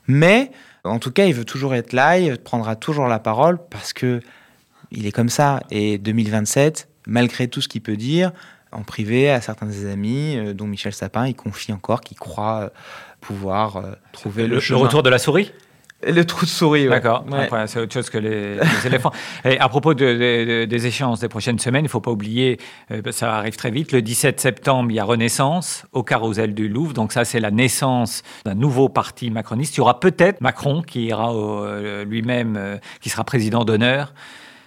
mais 0.08 0.52
en 0.84 1.00
tout 1.00 1.12
cas, 1.12 1.26
il 1.26 1.34
veut 1.34 1.46
toujours 1.46 1.74
être 1.74 1.94
là, 1.94 2.20
il 2.20 2.38
prendra 2.38 2.76
toujours 2.76 3.08
la 3.08 3.18
parole, 3.18 3.58
parce 3.72 3.92
que 3.92 4.20
il 4.92 5.08
est 5.08 5.12
comme 5.12 5.30
ça. 5.30 5.62
Et 5.72 5.98
2027, 5.98 6.88
malgré 7.08 7.48
tout 7.48 7.62
ce 7.62 7.68
qu'il 7.68 7.82
peut 7.82 7.98
dire, 7.98 8.32
en 8.74 8.84
privé 8.84 9.30
à 9.30 9.42
certains 9.42 9.66
de 9.66 9.72
ses 9.72 9.90
amis, 9.90 10.36
euh, 10.38 10.54
dont 10.54 10.68
Michel 10.68 10.94
Sapin, 10.94 11.28
il 11.28 11.36
confie 11.36 11.72
encore 11.72 12.02
qu'il 12.02 12.18
croit 12.18 12.62
euh, 12.64 12.70
pouvoir 13.22 13.78
euh, 13.78 13.92
trouver 14.12 14.48
le, 14.48 14.60
le, 14.60 14.76
retour 14.76 15.04
de 15.04 15.10
la 15.10 15.20
souris? 15.20 15.52
Le 16.06 16.26
trou 16.26 16.46
de 16.46 16.50
souris, 16.50 16.88
D'accord. 16.88 17.24
c'est 17.68 17.80
autre 17.80 17.94
chose 17.94 18.10
que 18.10 18.18
les, 18.18 18.58
éléphants. 18.86 19.14
Et 19.46 19.58
à 19.58 19.70
propos 19.70 19.94
de, 19.94 20.66
des 20.66 20.86
échéances 20.86 21.22
des 21.22 21.30
prochaines 21.30 21.60
semaines, 21.60 21.84
il 21.84 21.88
ne 21.88 21.90
faut 21.90 22.02
pas 22.02 22.12
oublier, 22.12 22.60
ça 23.12 23.38
arrive 23.38 23.56
très 23.56 23.72
vite, 23.72 23.94
le 23.94 24.02
17 24.02 24.38
septembre, 24.38 24.92
il 24.92 24.96
y 24.96 25.00
a 25.00 25.06
Renaissance 25.06 25.86
au 25.94 26.04
carrousel 26.04 26.54
du 26.54 26.68
Louvre. 26.68 26.92
Donc 26.92 27.14
ça, 27.14 27.24
c'est 27.24 27.40
la 27.40 27.52
naissance 27.52 28.22
d'un 28.44 28.54
nouveau 28.54 28.90
parti 28.90 29.32
macroniste. 29.32 29.76
Il 29.76 29.78
y 29.78 29.82
aura 29.82 30.02
peut-être 30.02 30.42
Macron 30.42 30.82
qui 30.82 31.06
ira 31.06 31.32
lui-même, 32.04 32.80
qui 33.00 33.08
sera 33.08 33.24
président 33.24 33.64
d'honneur 33.64 34.14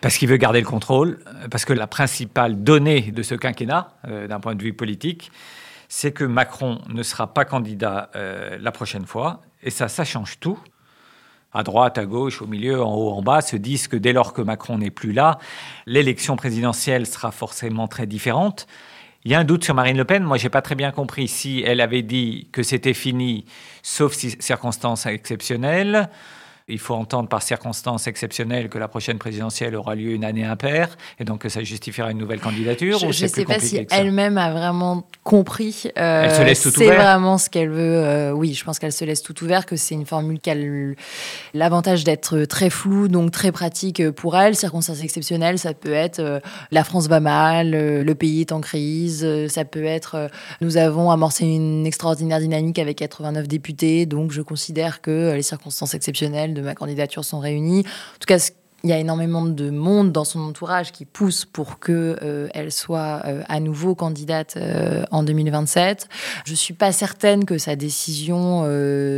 parce 0.07 0.19
qu'il 0.19 0.29
veut 0.29 0.37
garder 0.37 0.61
le 0.61 0.67
contrôle, 0.67 1.19
parce 1.51 1.65
que 1.65 1.73
la 1.73 1.89
principale 1.89 2.63
donnée 2.63 3.11
de 3.11 3.25
ce 3.25 3.35
quinquennat, 3.35 3.93
euh, 4.07 4.29
d'un 4.29 4.39
point 4.39 4.55
de 4.55 4.63
vue 4.63 4.73
politique, 4.73 5.33
c'est 5.89 6.13
que 6.13 6.23
Macron 6.23 6.81
ne 6.89 7.03
sera 7.03 7.35
pas 7.35 7.45
candidat 7.45 8.11
euh, 8.15 8.57
la 8.61 8.71
prochaine 8.71 9.05
fois, 9.05 9.41
et 9.65 9.71
ça, 9.71 9.89
ça 9.89 10.05
change 10.05 10.39
tout. 10.39 10.61
À 11.53 11.65
droite, 11.65 11.99
à 11.99 12.07
gauche, 12.07 12.41
au 12.41 12.47
milieu, 12.47 12.81
en 12.81 12.95
haut, 12.95 13.11
en 13.15 13.21
bas, 13.21 13.41
se 13.41 13.57
disent 13.57 13.89
que 13.89 13.97
dès 13.97 14.13
lors 14.13 14.33
que 14.33 14.43
Macron 14.43 14.79
n'est 14.79 14.93
plus 14.93 15.13
là, 15.13 15.41
l'élection 15.87 16.37
présidentielle 16.37 17.05
sera 17.05 17.33
forcément 17.33 17.89
très 17.89 18.07
différente. 18.07 18.69
Il 19.25 19.33
y 19.33 19.35
a 19.35 19.41
un 19.41 19.45
doute 19.45 19.65
sur 19.65 19.75
Marine 19.75 19.97
Le 19.97 20.05
Pen. 20.05 20.23
Moi, 20.23 20.37
j'ai 20.37 20.51
pas 20.51 20.63
très 20.63 20.77
bien 20.77 20.93
compris 20.93 21.27
si 21.27 21.65
elle 21.67 21.81
avait 21.81 22.03
dit 22.03 22.47
que 22.53 22.63
c'était 22.63 22.95
fini, 22.95 23.45
sauf 23.83 24.13
circonstances 24.15 25.05
exceptionnelles. 25.07 26.09
Il 26.69 26.81
faut 26.81 26.95
entendre 26.95 27.29
par 27.29 27.45
circonstances 27.45 28.09
exceptionnelles 28.09 28.69
que 28.69 28.77
la 28.77 28.89
prochaine 28.89 29.19
présidentielle 29.19 29.77
aura 29.77 29.95
lieu 29.95 30.11
une 30.11 30.25
année 30.25 30.45
impaire 30.45 30.97
et 31.21 31.25
donc 31.25 31.43
que 31.43 31.49
ça 31.49 31.63
justifiera 31.63 32.11
une 32.11 32.19
nouvelle 32.19 32.41
candidature. 32.41 32.99
Je 32.99 33.07
ne 33.07 33.13
sais 33.13 33.45
pas 33.45 33.61
si 33.61 33.87
elle-même 33.89 34.37
a 34.37 34.51
vraiment 34.51 35.07
compris. 35.23 35.85
Euh, 35.97 36.25
elle 36.25 36.35
se 36.35 36.43
laisse 36.43 36.63
tout 36.63 36.71
ouvert. 36.71 36.89
C'est 36.89 36.97
vraiment 36.97 37.39
ce 37.39 37.51
qu'elle 37.51 37.69
veut. 37.69 38.03
Euh, 38.05 38.33
oui, 38.33 38.53
je 38.53 38.65
pense 38.65 38.81
qu'elle 38.81 38.91
se 38.91 39.05
laisse 39.05 39.23
tout 39.23 39.45
ouvert, 39.45 39.65
que 39.65 39.77
c'est 39.77 39.95
une 39.95 40.07
formule 40.07 40.41
qui 40.41 40.51
a 40.51 40.57
l'avantage 41.55 42.03
d'être 42.03 42.41
très 42.47 42.69
floue, 42.69 43.07
donc 43.07 43.31
très 43.31 43.53
pratique 43.53 44.11
pour 44.11 44.37
elle. 44.37 44.57
Circonstances 44.57 45.05
exceptionnelles, 45.05 45.61
ça 45.61 45.73
peut 45.73 45.93
être 45.93 46.19
euh, 46.19 46.41
la 46.73 46.83
France 46.83 47.07
va 47.07 47.21
mal, 47.21 47.71
le 47.71 48.15
pays 48.17 48.41
est 48.41 48.51
en 48.51 48.61
crise, 48.61 49.25
ça 49.47 49.65
peut 49.65 49.85
être 49.85 50.29
nous 50.61 50.79
avons 50.79 51.13
amorcé 51.13 51.45
une 51.45 51.87
extraordinaire 51.87 52.41
dynamique 52.41 52.81
avec 52.81 52.97
89 52.99 53.47
députés, 53.47 54.05
donc 54.05 54.33
je 54.33 54.43
considère 54.43 55.01
que 55.01 55.33
les 55.33 55.43
circonstances 55.43 55.95
exceptionnelles 55.95 56.56
de 56.57 56.63
ma 56.63 56.75
candidature 56.75 57.25
sont 57.25 57.39
réunies. 57.39 57.81
En 57.81 58.19
tout 58.19 58.27
cas, 58.27 58.39
il 58.87 58.91
y 58.91 58.93
a 58.93 58.99
énormément 58.99 59.45
de 59.45 59.71
monde 59.71 60.13
dans 60.13 60.25
son 60.25 60.41
entourage 60.41 60.93
qui 60.93 61.05
pousse 61.05 61.45
pour 61.45 61.81
que 61.81 62.17
euh, 62.23 62.49
elle 62.55 62.71
soit 62.71 63.23
euh, 63.25 63.43
à 63.49 63.59
nouveau 63.59 63.97
candidate 63.97 64.57
euh, 64.57 65.05
en 65.11 65.23
2027. 65.25 66.09
Je 66.45 66.55
suis 66.55 66.75
pas 66.75 66.93
certaine 66.93 67.47
que 67.47 67.59
sa 67.59 67.75
décision 67.75 68.37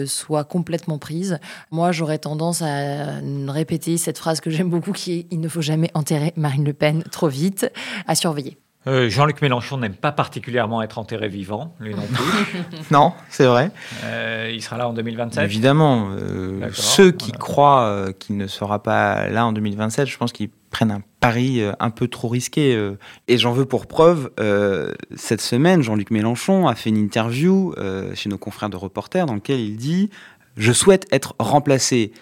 soit 0.07 0.45
complètement 0.45 0.99
prise. 0.99 1.39
Moi, 1.71 1.93
j'aurais 1.93 2.19
tendance 2.19 2.63
à 2.63 3.21
répéter 3.49 3.99
cette 3.99 4.19
phrase 4.19 4.41
que 4.41 4.51
j'aime 4.51 4.71
beaucoup 4.71 4.93
qui 4.93 5.13
est 5.13 5.27
il 5.31 5.41
ne 5.41 5.49
faut 5.49 5.61
jamais 5.61 5.91
enterrer 5.95 6.33
Marine 6.37 6.65
Le 6.65 6.73
Pen 6.73 7.03
trop 7.11 7.29
vite, 7.29 7.71
à 8.07 8.15
surveiller. 8.15 8.57
Euh, 8.89 9.11
Jean-Luc 9.11 9.43
Mélenchon 9.43 9.77
n'aime 9.77 9.95
pas 9.95 10.13
particulièrement 10.13 10.81
être 10.81 10.99
enterré 10.99 11.29
vivant, 11.29 11.75
lui 11.79 11.95
non 11.95 12.07
plus. 12.07 12.81
non, 12.91 13.13
c'est 13.29 13.45
vrai. 13.45 13.71
Euh, 14.05 14.51
il 14.53 14.63
sera 14.63 14.79
là 14.79 14.89
en 14.89 14.95
2027 14.95 15.45
Évidemment. 15.45 16.09
Euh, 16.13 16.69
ceux 16.73 17.13
qui 17.13 17.33
croient 17.33 18.07
qu'il 18.19 18.39
ne 18.39 18.47
sera 18.47 18.83
pas 18.83 19.29
là 19.29 19.45
en 19.45 19.53
2027, 19.53 20.09
je 20.09 20.17
pense 20.17 20.33
qu'ils 20.33 20.49
prennent 20.71 20.91
un 20.91 21.03
pari 21.21 21.63
un 21.79 21.91
peu 21.91 22.09
trop 22.09 22.29
risqué. 22.29 22.79
Et 23.27 23.37
j'en 23.37 23.53
veux 23.53 23.67
pour 23.67 23.87
preuve, 23.87 24.31
cette 25.15 25.41
semaine, 25.43 25.83
Jean-Luc 25.83 26.11
Mélenchon 26.11 26.67
a 26.67 26.75
fait 26.75 26.91
une 26.91 26.97
interview 26.97 27.75
chez 28.15 28.29
nos 28.29 28.39
confrères 28.39 28.71
de 28.71 28.77
reporters 28.77 29.27
dans 29.27 29.35
lequel 29.35 29.61
il 29.61 29.77
dit 29.77 30.11
«Je 30.57 30.73
souhaite 30.73 31.07
être 31.13 31.35
remplacé». 31.39 32.13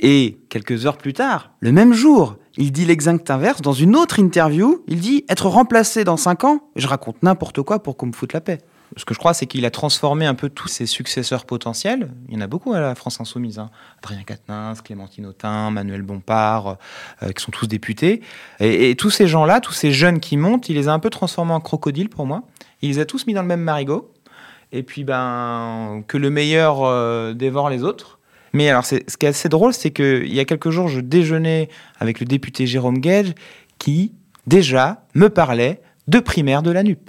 Et 0.00 0.38
quelques 0.48 0.86
heures 0.86 0.96
plus 0.96 1.12
tard, 1.12 1.50
le 1.58 1.72
même 1.72 1.92
jour, 1.92 2.36
il 2.58 2.72
dit 2.72 2.84
l'exact 2.84 3.30
inverse. 3.30 3.62
Dans 3.62 3.72
une 3.72 3.96
autre 3.96 4.18
interview, 4.18 4.82
il 4.86 5.00
dit 5.00 5.24
«Être 5.28 5.46
remplacé 5.46 6.04
dans 6.04 6.16
cinq 6.16 6.44
ans». 6.44 6.60
Je 6.76 6.86
raconte 6.86 7.22
n'importe 7.22 7.62
quoi 7.62 7.82
pour 7.82 7.96
qu'on 7.96 8.06
me 8.06 8.12
foute 8.12 8.32
la 8.32 8.40
paix. 8.40 8.58
Ce 8.96 9.04
que 9.04 9.14
je 9.14 9.18
crois, 9.18 9.34
c'est 9.34 9.46
qu'il 9.46 9.64
a 9.66 9.70
transformé 9.70 10.26
un 10.26 10.34
peu 10.34 10.48
tous 10.48 10.66
ses 10.66 10.86
successeurs 10.86 11.44
potentiels. 11.44 12.10
Il 12.28 12.34
y 12.34 12.38
en 12.38 12.40
a 12.40 12.46
beaucoup 12.46 12.72
à 12.72 12.80
la 12.80 12.94
France 12.94 13.20
Insoumise. 13.20 13.58
hein. 13.58 13.70
Adrien 14.02 14.22
Quatennens, 14.24 14.80
Clémentine 14.82 15.26
Autain, 15.26 15.70
Manuel 15.70 16.02
Bompard, 16.02 16.78
euh, 17.22 17.30
qui 17.32 17.44
sont 17.44 17.52
tous 17.52 17.68
députés. 17.68 18.22
Et, 18.60 18.90
et 18.90 18.96
tous 18.96 19.10
ces 19.10 19.28
gens-là, 19.28 19.60
tous 19.60 19.74
ces 19.74 19.92
jeunes 19.92 20.20
qui 20.20 20.36
montent, 20.36 20.68
il 20.68 20.74
les 20.74 20.88
a 20.88 20.92
un 20.92 20.98
peu 20.98 21.10
transformés 21.10 21.52
en 21.52 21.60
crocodiles 21.60 22.08
pour 22.08 22.26
moi. 22.26 22.42
Il 22.82 22.88
les 22.88 22.98
a 22.98 23.04
tous 23.04 23.26
mis 23.26 23.34
dans 23.34 23.42
le 23.42 23.48
même 23.48 23.62
marigot. 23.62 24.10
Et 24.72 24.82
puis, 24.82 25.04
ben, 25.04 26.02
que 26.08 26.16
le 26.16 26.30
meilleur 26.30 26.82
euh, 26.82 27.34
dévore 27.34 27.70
les 27.70 27.84
autres. 27.84 28.17
Mais 28.58 28.68
alors, 28.70 28.84
c'est- 28.84 29.08
ce 29.08 29.16
qui 29.16 29.24
est 29.24 29.28
assez 29.28 29.48
drôle, 29.48 29.72
c'est 29.72 29.92
qu'il 29.92 30.34
y 30.34 30.40
a 30.40 30.44
quelques 30.44 30.70
jours, 30.70 30.88
je 30.88 30.98
déjeunais 30.98 31.68
avec 32.00 32.18
le 32.18 32.26
député 32.26 32.66
Jérôme 32.66 32.98
Gage, 32.98 33.32
qui, 33.78 34.10
déjà, 34.48 35.04
me 35.14 35.28
parlait 35.28 35.80
de 36.08 36.18
primaire 36.18 36.62
de 36.62 36.72
la 36.72 36.82
NUP. 36.82 37.08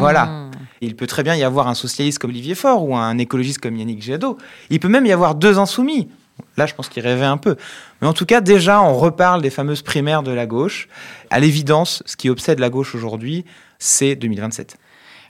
Voilà. 0.00 0.50
Il 0.80 0.96
peut 0.96 1.06
très 1.06 1.22
bien 1.22 1.36
y 1.36 1.44
avoir 1.44 1.68
un 1.68 1.74
socialiste 1.74 2.18
comme 2.18 2.30
Olivier 2.30 2.56
Faure 2.56 2.82
ou 2.82 2.96
un 2.96 3.16
écologiste 3.18 3.58
comme 3.60 3.76
Yannick 3.76 4.02
Jadot. 4.02 4.36
Il 4.70 4.80
peut 4.80 4.88
même 4.88 5.06
y 5.06 5.12
avoir 5.12 5.36
deux 5.36 5.60
insoumis. 5.60 6.08
Là, 6.56 6.66
je 6.66 6.74
pense 6.74 6.88
qu'il 6.88 7.02
rêvait 7.04 7.24
un 7.24 7.36
peu. 7.36 7.54
Mais 8.02 8.08
en 8.08 8.12
tout 8.12 8.26
cas, 8.26 8.40
déjà, 8.40 8.82
on 8.82 8.94
reparle 8.94 9.40
des 9.40 9.50
fameuses 9.50 9.82
primaires 9.82 10.24
de 10.24 10.32
la 10.32 10.46
gauche. 10.46 10.88
À 11.30 11.38
l'évidence, 11.38 12.02
ce 12.06 12.16
qui 12.16 12.28
obsède 12.28 12.58
la 12.58 12.70
gauche 12.70 12.96
aujourd'hui, 12.96 13.44
c'est 13.78 14.16
2027. 14.16 14.78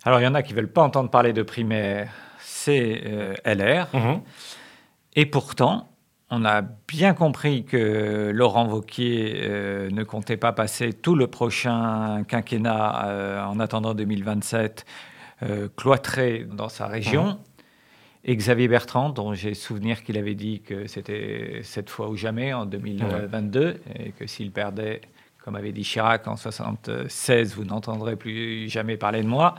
Alors, 0.07 0.19
il 0.21 0.25
y 0.25 0.27
en 0.27 0.35
a 0.35 0.43
qui 0.43 0.53
ne 0.55 0.57
veulent 0.57 0.73
pas 0.73 0.83
entendre 0.83 1.11
parler 1.11 1.35
de 1.35 1.43
primaire, 1.43 2.09
c'est 2.41 3.03
euh, 3.07 3.35
LR. 3.45 3.89
Mhm. 3.93 4.21
Et 5.17 5.27
pourtant, 5.27 5.95
on 6.31 6.45
a 6.45 6.63
bien 6.63 7.15
compris 7.15 7.65
que 7.65 8.31
Laurent 8.35 8.67
Wauquiez 8.67 9.43
euh, 9.45 9.91
ne 9.91 10.03
comptait 10.03 10.37
pas 10.37 10.53
passer 10.53 10.93
tout 10.93 11.15
le 11.15 11.29
prochain 11.29 12.25
quinquennat 12.27 13.07
euh, 13.07 13.45
en 13.45 13.61
attendant 13.61 13.95
2027 13.95 14.85
euh, 15.43 15.69
cloîtré 15.77 16.47
dans 16.51 16.69
sa 16.69 16.87
région. 16.87 17.39
Et 18.25 18.35
Xavier 18.37 18.69
Bertrand, 18.69 19.11
dont 19.11 19.35
j'ai 19.35 19.55
souvenir 19.55 20.03
qu'il 20.03 20.17
avait 20.17 20.35
dit 20.35 20.63
que 20.63 20.87
c'était 20.87 21.61
cette 21.63 21.91
fois 21.91 22.09
ou 22.09 22.17
jamais 22.17 22.55
en 22.55 22.65
2022, 22.65 23.81
et 23.97 24.13
que 24.13 24.27
s'il 24.27 24.51
perdait, 24.51 25.03
comme 25.45 25.57
avait 25.57 25.73
dit 25.73 25.83
Chirac 25.83 26.27
en 26.27 26.37
76, 26.37 27.55
vous 27.55 27.65
n'entendrez 27.65 28.17
plus 28.17 28.71
jamais 28.71 28.97
parler 28.97 29.23
de 29.23 29.29
moi. 29.29 29.57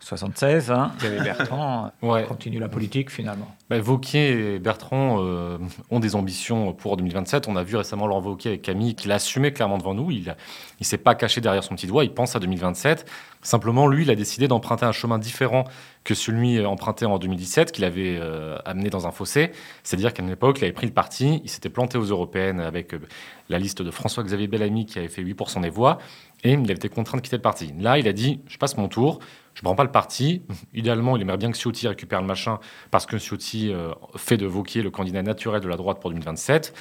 76, 0.00 0.70
hein, 0.70 0.92
Xavier 0.98 1.20
Bertrand 1.20 1.92
Ouais. 2.02 2.24
continue 2.24 2.58
la 2.58 2.68
politique 2.68 3.10
finalement. 3.10 3.54
Bah, 3.68 3.80
Vauquier 3.80 4.54
et 4.54 4.58
Bertrand 4.58 5.18
euh, 5.20 5.58
ont 5.90 6.00
des 6.00 6.14
ambitions 6.14 6.72
pour 6.72 6.96
2027. 6.96 7.48
On 7.48 7.56
a 7.56 7.62
vu 7.62 7.76
récemment 7.76 8.06
Laurent 8.06 8.20
Vauquier 8.20 8.50
avec 8.50 8.62
Camille 8.62 8.94
qu'il 8.94 9.12
a 9.12 9.16
assumé 9.16 9.52
clairement 9.52 9.78
devant 9.78 9.94
nous. 9.94 10.10
Il 10.10 10.34
ne 10.80 10.84
s'est 10.84 10.98
pas 10.98 11.14
caché 11.14 11.40
derrière 11.40 11.64
son 11.64 11.74
petit 11.74 11.86
doigt. 11.86 12.04
Il 12.04 12.12
pense 12.14 12.36
à 12.36 12.38
2027. 12.40 13.04
Simplement, 13.42 13.86
lui, 13.86 14.02
il 14.02 14.10
a 14.10 14.14
décidé 14.14 14.48
d'emprunter 14.48 14.84
un 14.84 14.92
chemin 14.92 15.18
différent 15.18 15.64
que 16.04 16.14
celui 16.14 16.64
emprunté 16.64 17.04
en 17.06 17.18
2017, 17.18 17.70
qu'il 17.70 17.84
avait 17.84 18.16
euh, 18.18 18.56
amené 18.64 18.90
dans 18.90 19.06
un 19.06 19.10
fossé. 19.12 19.52
C'est-à-dire 19.82 20.12
qu'à 20.14 20.22
une 20.22 20.30
époque, 20.30 20.58
il 20.60 20.64
avait 20.64 20.72
pris 20.72 20.86
le 20.86 20.92
parti, 20.92 21.40
il 21.44 21.50
s'était 21.50 21.68
planté 21.68 21.98
aux 21.98 22.04
européennes 22.04 22.60
avec 22.60 22.94
euh, 22.94 23.00
la 23.48 23.58
liste 23.58 23.82
de 23.82 23.90
François-Xavier 23.90 24.46
Bellamy 24.48 24.86
qui 24.86 24.98
avait 24.98 25.08
fait 25.08 25.22
8% 25.22 25.60
des 25.60 25.70
voix, 25.70 25.98
et 26.44 26.52
il 26.52 26.70
été 26.70 26.88
contraint 26.88 27.18
de 27.18 27.22
quitter 27.22 27.36
le 27.36 27.42
parti. 27.42 27.72
Là, 27.78 27.98
il 27.98 28.06
a 28.06 28.12
dit, 28.12 28.40
je 28.46 28.58
passe 28.58 28.76
mon 28.76 28.88
tour, 28.88 29.18
je 29.54 29.60
ne 29.60 29.64
prends 29.64 29.74
pas 29.74 29.84
le 29.84 29.90
parti. 29.90 30.42
Idéalement, 30.74 31.16
il 31.16 31.22
aimerait 31.22 31.36
bien 31.36 31.50
que 31.50 31.58
Ciotti 31.58 31.88
récupère 31.88 32.20
le 32.20 32.26
machin, 32.26 32.60
parce 32.90 33.06
que 33.06 33.18
Ciotti 33.18 33.72
euh, 33.72 33.92
fait 34.16 34.36
de 34.36 34.46
Vauquier 34.46 34.82
le 34.82 34.90
candidat 34.90 35.22
naturel 35.22 35.60
de 35.60 35.68
la 35.68 35.76
droite 35.76 36.00
pour 36.00 36.10
2027. 36.10 36.74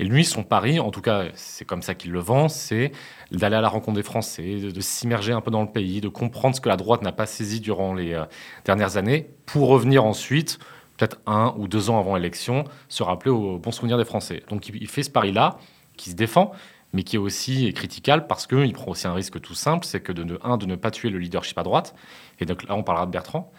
Et 0.00 0.04
lui, 0.04 0.24
son 0.24 0.42
pari, 0.42 0.80
en 0.80 0.90
tout 0.90 1.00
cas, 1.00 1.26
c'est 1.34 1.64
comme 1.64 1.82
ça 1.82 1.94
qu'il 1.94 2.10
le 2.10 2.18
vend, 2.18 2.48
c'est 2.48 2.90
d'aller 3.30 3.54
à 3.54 3.60
la 3.60 3.68
rencontre 3.68 3.96
des 3.96 4.02
Français, 4.02 4.56
de, 4.56 4.70
de 4.72 4.80
s'immerger 4.80 5.32
un 5.32 5.40
peu 5.40 5.52
dans 5.52 5.62
le 5.62 5.70
pays, 5.70 6.00
de 6.00 6.08
comprendre 6.08 6.56
ce 6.56 6.60
que 6.60 6.68
la 6.68 6.76
droite 6.76 7.02
n'a 7.02 7.12
pas 7.12 7.26
saisi 7.26 7.60
durant 7.60 7.94
les 7.94 8.12
euh, 8.14 8.24
dernières 8.64 8.96
années, 8.96 9.30
pour 9.46 9.68
revenir 9.68 10.04
ensuite, 10.04 10.58
peut-être 10.96 11.20
un 11.26 11.54
ou 11.56 11.68
deux 11.68 11.90
ans 11.90 12.00
avant 12.00 12.16
l'élection, 12.16 12.64
se 12.88 13.04
rappeler 13.04 13.30
au 13.30 13.58
bon 13.58 13.70
souvenir 13.70 13.96
des 13.96 14.04
Français. 14.04 14.42
Donc 14.48 14.68
il, 14.68 14.82
il 14.82 14.88
fait 14.88 15.04
ce 15.04 15.10
pari-là, 15.10 15.58
qui 15.96 16.10
se 16.10 16.16
défend, 16.16 16.52
mais 16.94 17.02
qui 17.02 17.16
est 17.16 17.18
aussi 17.18 17.74
critiquable 17.74 18.26
parce 18.26 18.46
qu'il 18.46 18.72
prend 18.72 18.92
aussi 18.92 19.06
un 19.06 19.12
risque 19.12 19.40
tout 19.40 19.54
simple, 19.54 19.84
c'est 19.84 20.00
que 20.00 20.12
de 20.12 20.24
ne, 20.24 20.36
un, 20.42 20.56
de 20.56 20.64
ne 20.64 20.76
pas 20.76 20.90
tuer 20.90 21.10
le 21.10 21.18
leadership 21.18 21.58
à 21.58 21.64
droite, 21.64 21.94
et 22.40 22.46
donc 22.46 22.66
là 22.66 22.74
on 22.76 22.82
parlera 22.82 23.04
de 23.04 23.10
Bertrand, 23.10 23.52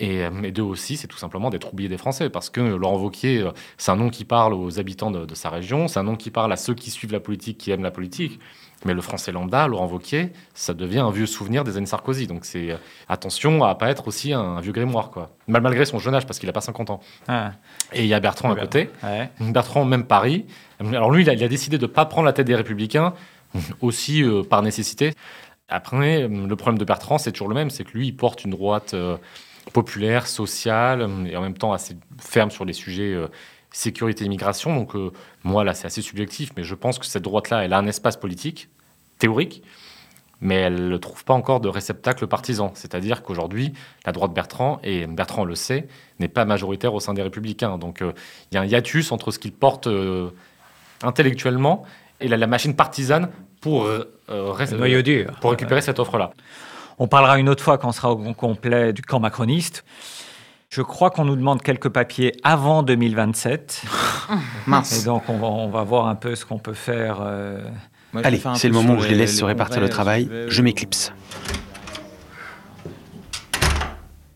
et, 0.00 0.24
euh, 0.24 0.42
et 0.42 0.50
deux 0.50 0.62
aussi, 0.62 0.96
c'est 0.96 1.06
tout 1.06 1.16
simplement 1.16 1.50
d'être 1.50 1.72
oublié 1.72 1.88
des 1.88 1.96
Français, 1.96 2.28
parce 2.28 2.50
que 2.50 2.60
Laurent 2.60 2.98
Wauquiez, 2.98 3.42
euh, 3.42 3.52
c'est 3.78 3.92
un 3.92 3.96
nom 3.96 4.10
qui 4.10 4.24
parle 4.24 4.52
aux 4.54 4.80
habitants 4.80 5.12
de, 5.12 5.24
de 5.24 5.34
sa 5.34 5.50
région, 5.50 5.86
c'est 5.86 6.00
un 6.00 6.04
nom 6.04 6.16
qui 6.16 6.30
parle 6.30 6.52
à 6.52 6.56
ceux 6.56 6.74
qui 6.74 6.90
suivent 6.90 7.12
la 7.12 7.20
politique, 7.20 7.58
qui 7.58 7.70
aiment 7.70 7.84
la 7.84 7.92
politique, 7.92 8.40
mais 8.84 8.94
le 8.94 9.00
français 9.02 9.32
lambda, 9.32 9.66
Laurent 9.68 9.86
Wauquiez, 9.86 10.32
ça 10.54 10.72
devient 10.74 11.00
un 11.00 11.10
vieux 11.10 11.26
souvenir 11.26 11.64
des 11.64 11.76
années 11.76 11.86
Sarkozy. 11.86 12.26
Donc 12.26 12.44
c'est 12.44 12.70
euh, 12.70 12.76
attention 13.08 13.62
à 13.64 13.74
pas 13.74 13.90
être 13.90 14.08
aussi 14.08 14.32
un, 14.32 14.40
un 14.40 14.60
vieux 14.60 14.72
grimoire, 14.72 15.10
quoi. 15.10 15.30
Mal 15.48 15.62
malgré 15.62 15.84
son 15.84 15.98
jeune 15.98 16.14
âge, 16.14 16.26
parce 16.26 16.38
qu'il 16.38 16.46
n'a 16.46 16.52
pas 16.52 16.60
50 16.60 16.90
ans. 16.90 17.00
Ah, 17.28 17.52
Et 17.92 18.02
il 18.02 18.06
y 18.06 18.14
a 18.14 18.20
Bertrand 18.20 18.50
à 18.52 18.56
côté. 18.56 18.90
ouais. 19.02 19.30
Bertrand, 19.40 19.84
même 19.84 20.04
Paris. 20.04 20.46
Alors 20.80 21.10
lui, 21.10 21.22
il 21.22 21.30
a, 21.30 21.34
il 21.34 21.44
a 21.44 21.48
décidé 21.48 21.76
de 21.78 21.86
ne 21.86 21.90
pas 21.90 22.06
prendre 22.06 22.24
la 22.26 22.32
tête 22.32 22.46
des 22.46 22.54
Républicains, 22.56 23.12
aussi 23.80 24.22
euh, 24.22 24.42
par 24.42 24.62
nécessité. 24.62 25.12
Après, 25.68 26.26
le 26.26 26.56
problème 26.56 26.78
de 26.78 26.84
Bertrand, 26.84 27.18
c'est 27.18 27.32
toujours 27.32 27.48
le 27.48 27.54
même, 27.54 27.70
c'est 27.70 27.84
que 27.84 27.92
lui, 27.92 28.08
il 28.08 28.16
porte 28.16 28.44
une 28.44 28.50
droite 28.50 28.94
euh, 28.94 29.16
populaire, 29.72 30.26
sociale, 30.26 31.08
et 31.28 31.36
en 31.36 31.42
même 31.42 31.56
temps 31.56 31.72
assez 31.72 31.96
ferme 32.18 32.50
sur 32.50 32.64
les 32.64 32.72
sujets 32.72 33.12
euh, 33.12 33.28
sécurité 33.72 34.24
et 34.24 34.26
immigration. 34.26 34.74
Donc 34.74 34.94
euh, 34.94 35.12
moi, 35.44 35.64
là, 35.64 35.74
c'est 35.74 35.86
assez 35.86 36.02
subjectif, 36.02 36.50
mais 36.56 36.64
je 36.64 36.74
pense 36.74 36.98
que 36.98 37.06
cette 37.06 37.22
droite-là, 37.22 37.64
elle 37.64 37.72
a 37.72 37.78
un 37.78 37.86
espace 37.86 38.16
politique, 38.16 38.68
théorique, 39.18 39.62
mais 40.40 40.54
elle 40.54 40.88
ne 40.88 40.96
trouve 40.96 41.24
pas 41.24 41.34
encore 41.34 41.60
de 41.60 41.68
réceptacle 41.68 42.26
partisan. 42.26 42.72
C'est-à-dire 42.74 43.22
qu'aujourd'hui, 43.22 43.72
la 44.06 44.12
droite 44.12 44.32
Bertrand, 44.32 44.80
et 44.82 45.06
Bertrand 45.06 45.44
le 45.44 45.54
sait, 45.54 45.86
n'est 46.18 46.28
pas 46.28 46.44
majoritaire 46.44 46.94
au 46.94 47.00
sein 47.00 47.14
des 47.14 47.22
Républicains. 47.22 47.76
Donc 47.78 48.00
euh, 48.00 48.12
il 48.50 48.54
y 48.54 48.58
a 48.58 48.62
un 48.62 48.66
hiatus 48.66 49.12
entre 49.12 49.30
ce 49.30 49.38
qu'il 49.38 49.52
porte 49.52 49.86
euh, 49.86 50.30
intellectuellement 51.02 51.84
et 52.20 52.28
la, 52.28 52.36
la 52.36 52.46
machine 52.46 52.74
partisane 52.74 53.28
pour, 53.60 53.86
ré- 54.52 54.66
dur. 55.02 55.32
pour 55.40 55.50
récupérer 55.50 55.82
cette 55.82 55.98
offre-là. 55.98 56.32
On 56.98 57.08
parlera 57.08 57.38
une 57.38 57.48
autre 57.48 57.62
fois 57.62 57.78
quand 57.78 57.88
on 57.88 57.92
sera 57.92 58.10
au 58.10 58.34
complet 58.34 58.92
du 58.92 59.02
camp 59.02 59.20
macroniste. 59.20 59.84
Je 60.70 60.82
crois 60.82 61.10
qu'on 61.10 61.24
nous 61.24 61.34
demande 61.34 61.62
quelques 61.62 61.88
papiers 61.88 62.32
avant 62.44 62.84
2027. 62.84 63.82
Et 64.30 64.34
Mince. 64.70 65.02
donc, 65.04 65.24
on 65.28 65.36
va, 65.36 65.48
on 65.48 65.68
va 65.68 65.82
voir 65.82 66.06
un 66.06 66.14
peu 66.14 66.36
ce 66.36 66.46
qu'on 66.46 66.60
peut 66.60 66.74
faire. 66.74 67.18
euh, 67.20 67.60
Moi, 68.12 68.22
Allez, 68.24 68.40
c'est 68.54 68.68
le 68.68 68.74
moment 68.74 68.94
où 68.94 69.00
je 69.00 69.08
les 69.08 69.16
laisse 69.16 69.32
les 69.32 69.38
se 69.38 69.44
répartir 69.44 69.80
le 69.80 69.88
travail. 69.88 70.30
Je 70.46 70.62
m'éclipse. 70.62 71.12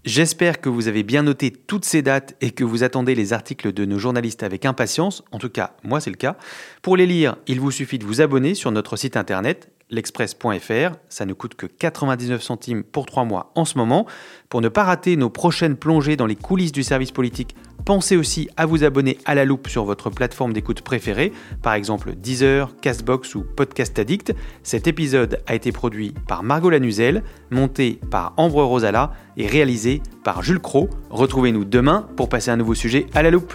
J'espère 0.05 0.61
que 0.61 0.69
vous 0.69 0.89
avez 0.89 1.05
bien 1.05 1.23
noté 1.23 1.53
toutes 1.53 1.85
ces 1.85 2.03
dates 2.03 2.35
et 2.41 2.51
que 2.51 2.65
vous 2.65 2.83
attendez 2.83 3.15
les 3.15 3.33
articles 3.33 3.73
de 3.73 3.85
nos 3.85 4.01
journalistes 4.01 4.43
avec 4.43 4.67
impatience. 4.67 5.23
En 5.31 5.39
tout 5.39 5.49
cas, 5.49 5.71
moi 5.85 6.01
c'est 6.01 6.11
le 6.11 6.17
cas. 6.17 6.37
Pour 6.83 6.97
les 6.97 7.07
lire, 7.07 7.37
il 7.47 7.61
vous 7.61 7.71
suffit 7.71 7.99
de 8.01 8.05
vous 8.05 8.21
abonner 8.21 8.55
sur 8.55 8.73
notre 8.73 8.97
site 8.97 9.17
internet 9.17 9.71
l'express.fr. 9.95 10.97
Ça 11.09 11.25
ne 11.25 11.33
coûte 11.33 11.55
que 11.55 11.67
99 11.67 12.43
centimes 12.43 12.85
pour 12.85 13.07
3 13.07 13.25
mois 13.25 13.53
en 13.55 13.65
ce 13.65 13.79
moment. 13.79 14.07
Pour 14.49 14.61
ne 14.61 14.69
pas 14.69 14.85
rater 14.85 15.17
nos 15.17 15.31
prochaines 15.31 15.77
plongées 15.77 16.17
dans 16.17 16.27
les 16.27 16.37
coulisses 16.37 16.73
du 16.73 16.83
service 16.83 17.11
politique, 17.11 17.57
pensez 17.85 18.17
aussi 18.17 18.49
à 18.57 18.67
vous 18.67 18.85
abonner 18.85 19.19
à 19.25 19.35
la 19.35 19.45
loupe 19.45 19.69
sur 19.69 19.85
votre 19.85 20.11
plateforme 20.11 20.53
d'écoute 20.53 20.83
préférée, 20.83 21.33
par 21.63 21.75
exemple 21.75 22.15
Deezer, 22.15 22.75
Castbox 22.81 23.35
ou 23.35 23.43
Podcast 23.43 23.99
Addict. 23.99 24.35
Cet 24.63 24.87
épisode 24.87 25.41
a 25.47 25.55
été 25.55 25.73
produit 25.73 26.15
par 26.29 26.43
Margot 26.43 26.71
Lanuzel, 26.71 27.23
monté 27.51 28.01
par 28.11 28.35
Ambre 28.37 28.63
Rosala 28.63 29.13
et 29.37 29.47
réalisé 29.47 30.03
par 30.25 30.43
Jules 30.43 30.61
Cro. 30.61 30.89
Retrouvez-nous 31.11 31.65
demain 31.65 32.07
pour 32.17 32.29
passer 32.29 32.51
un 32.51 32.57
nouveau 32.57 32.75
sujet 32.75 33.07
à 33.15 33.23
la 33.23 33.31
loupe. 33.31 33.55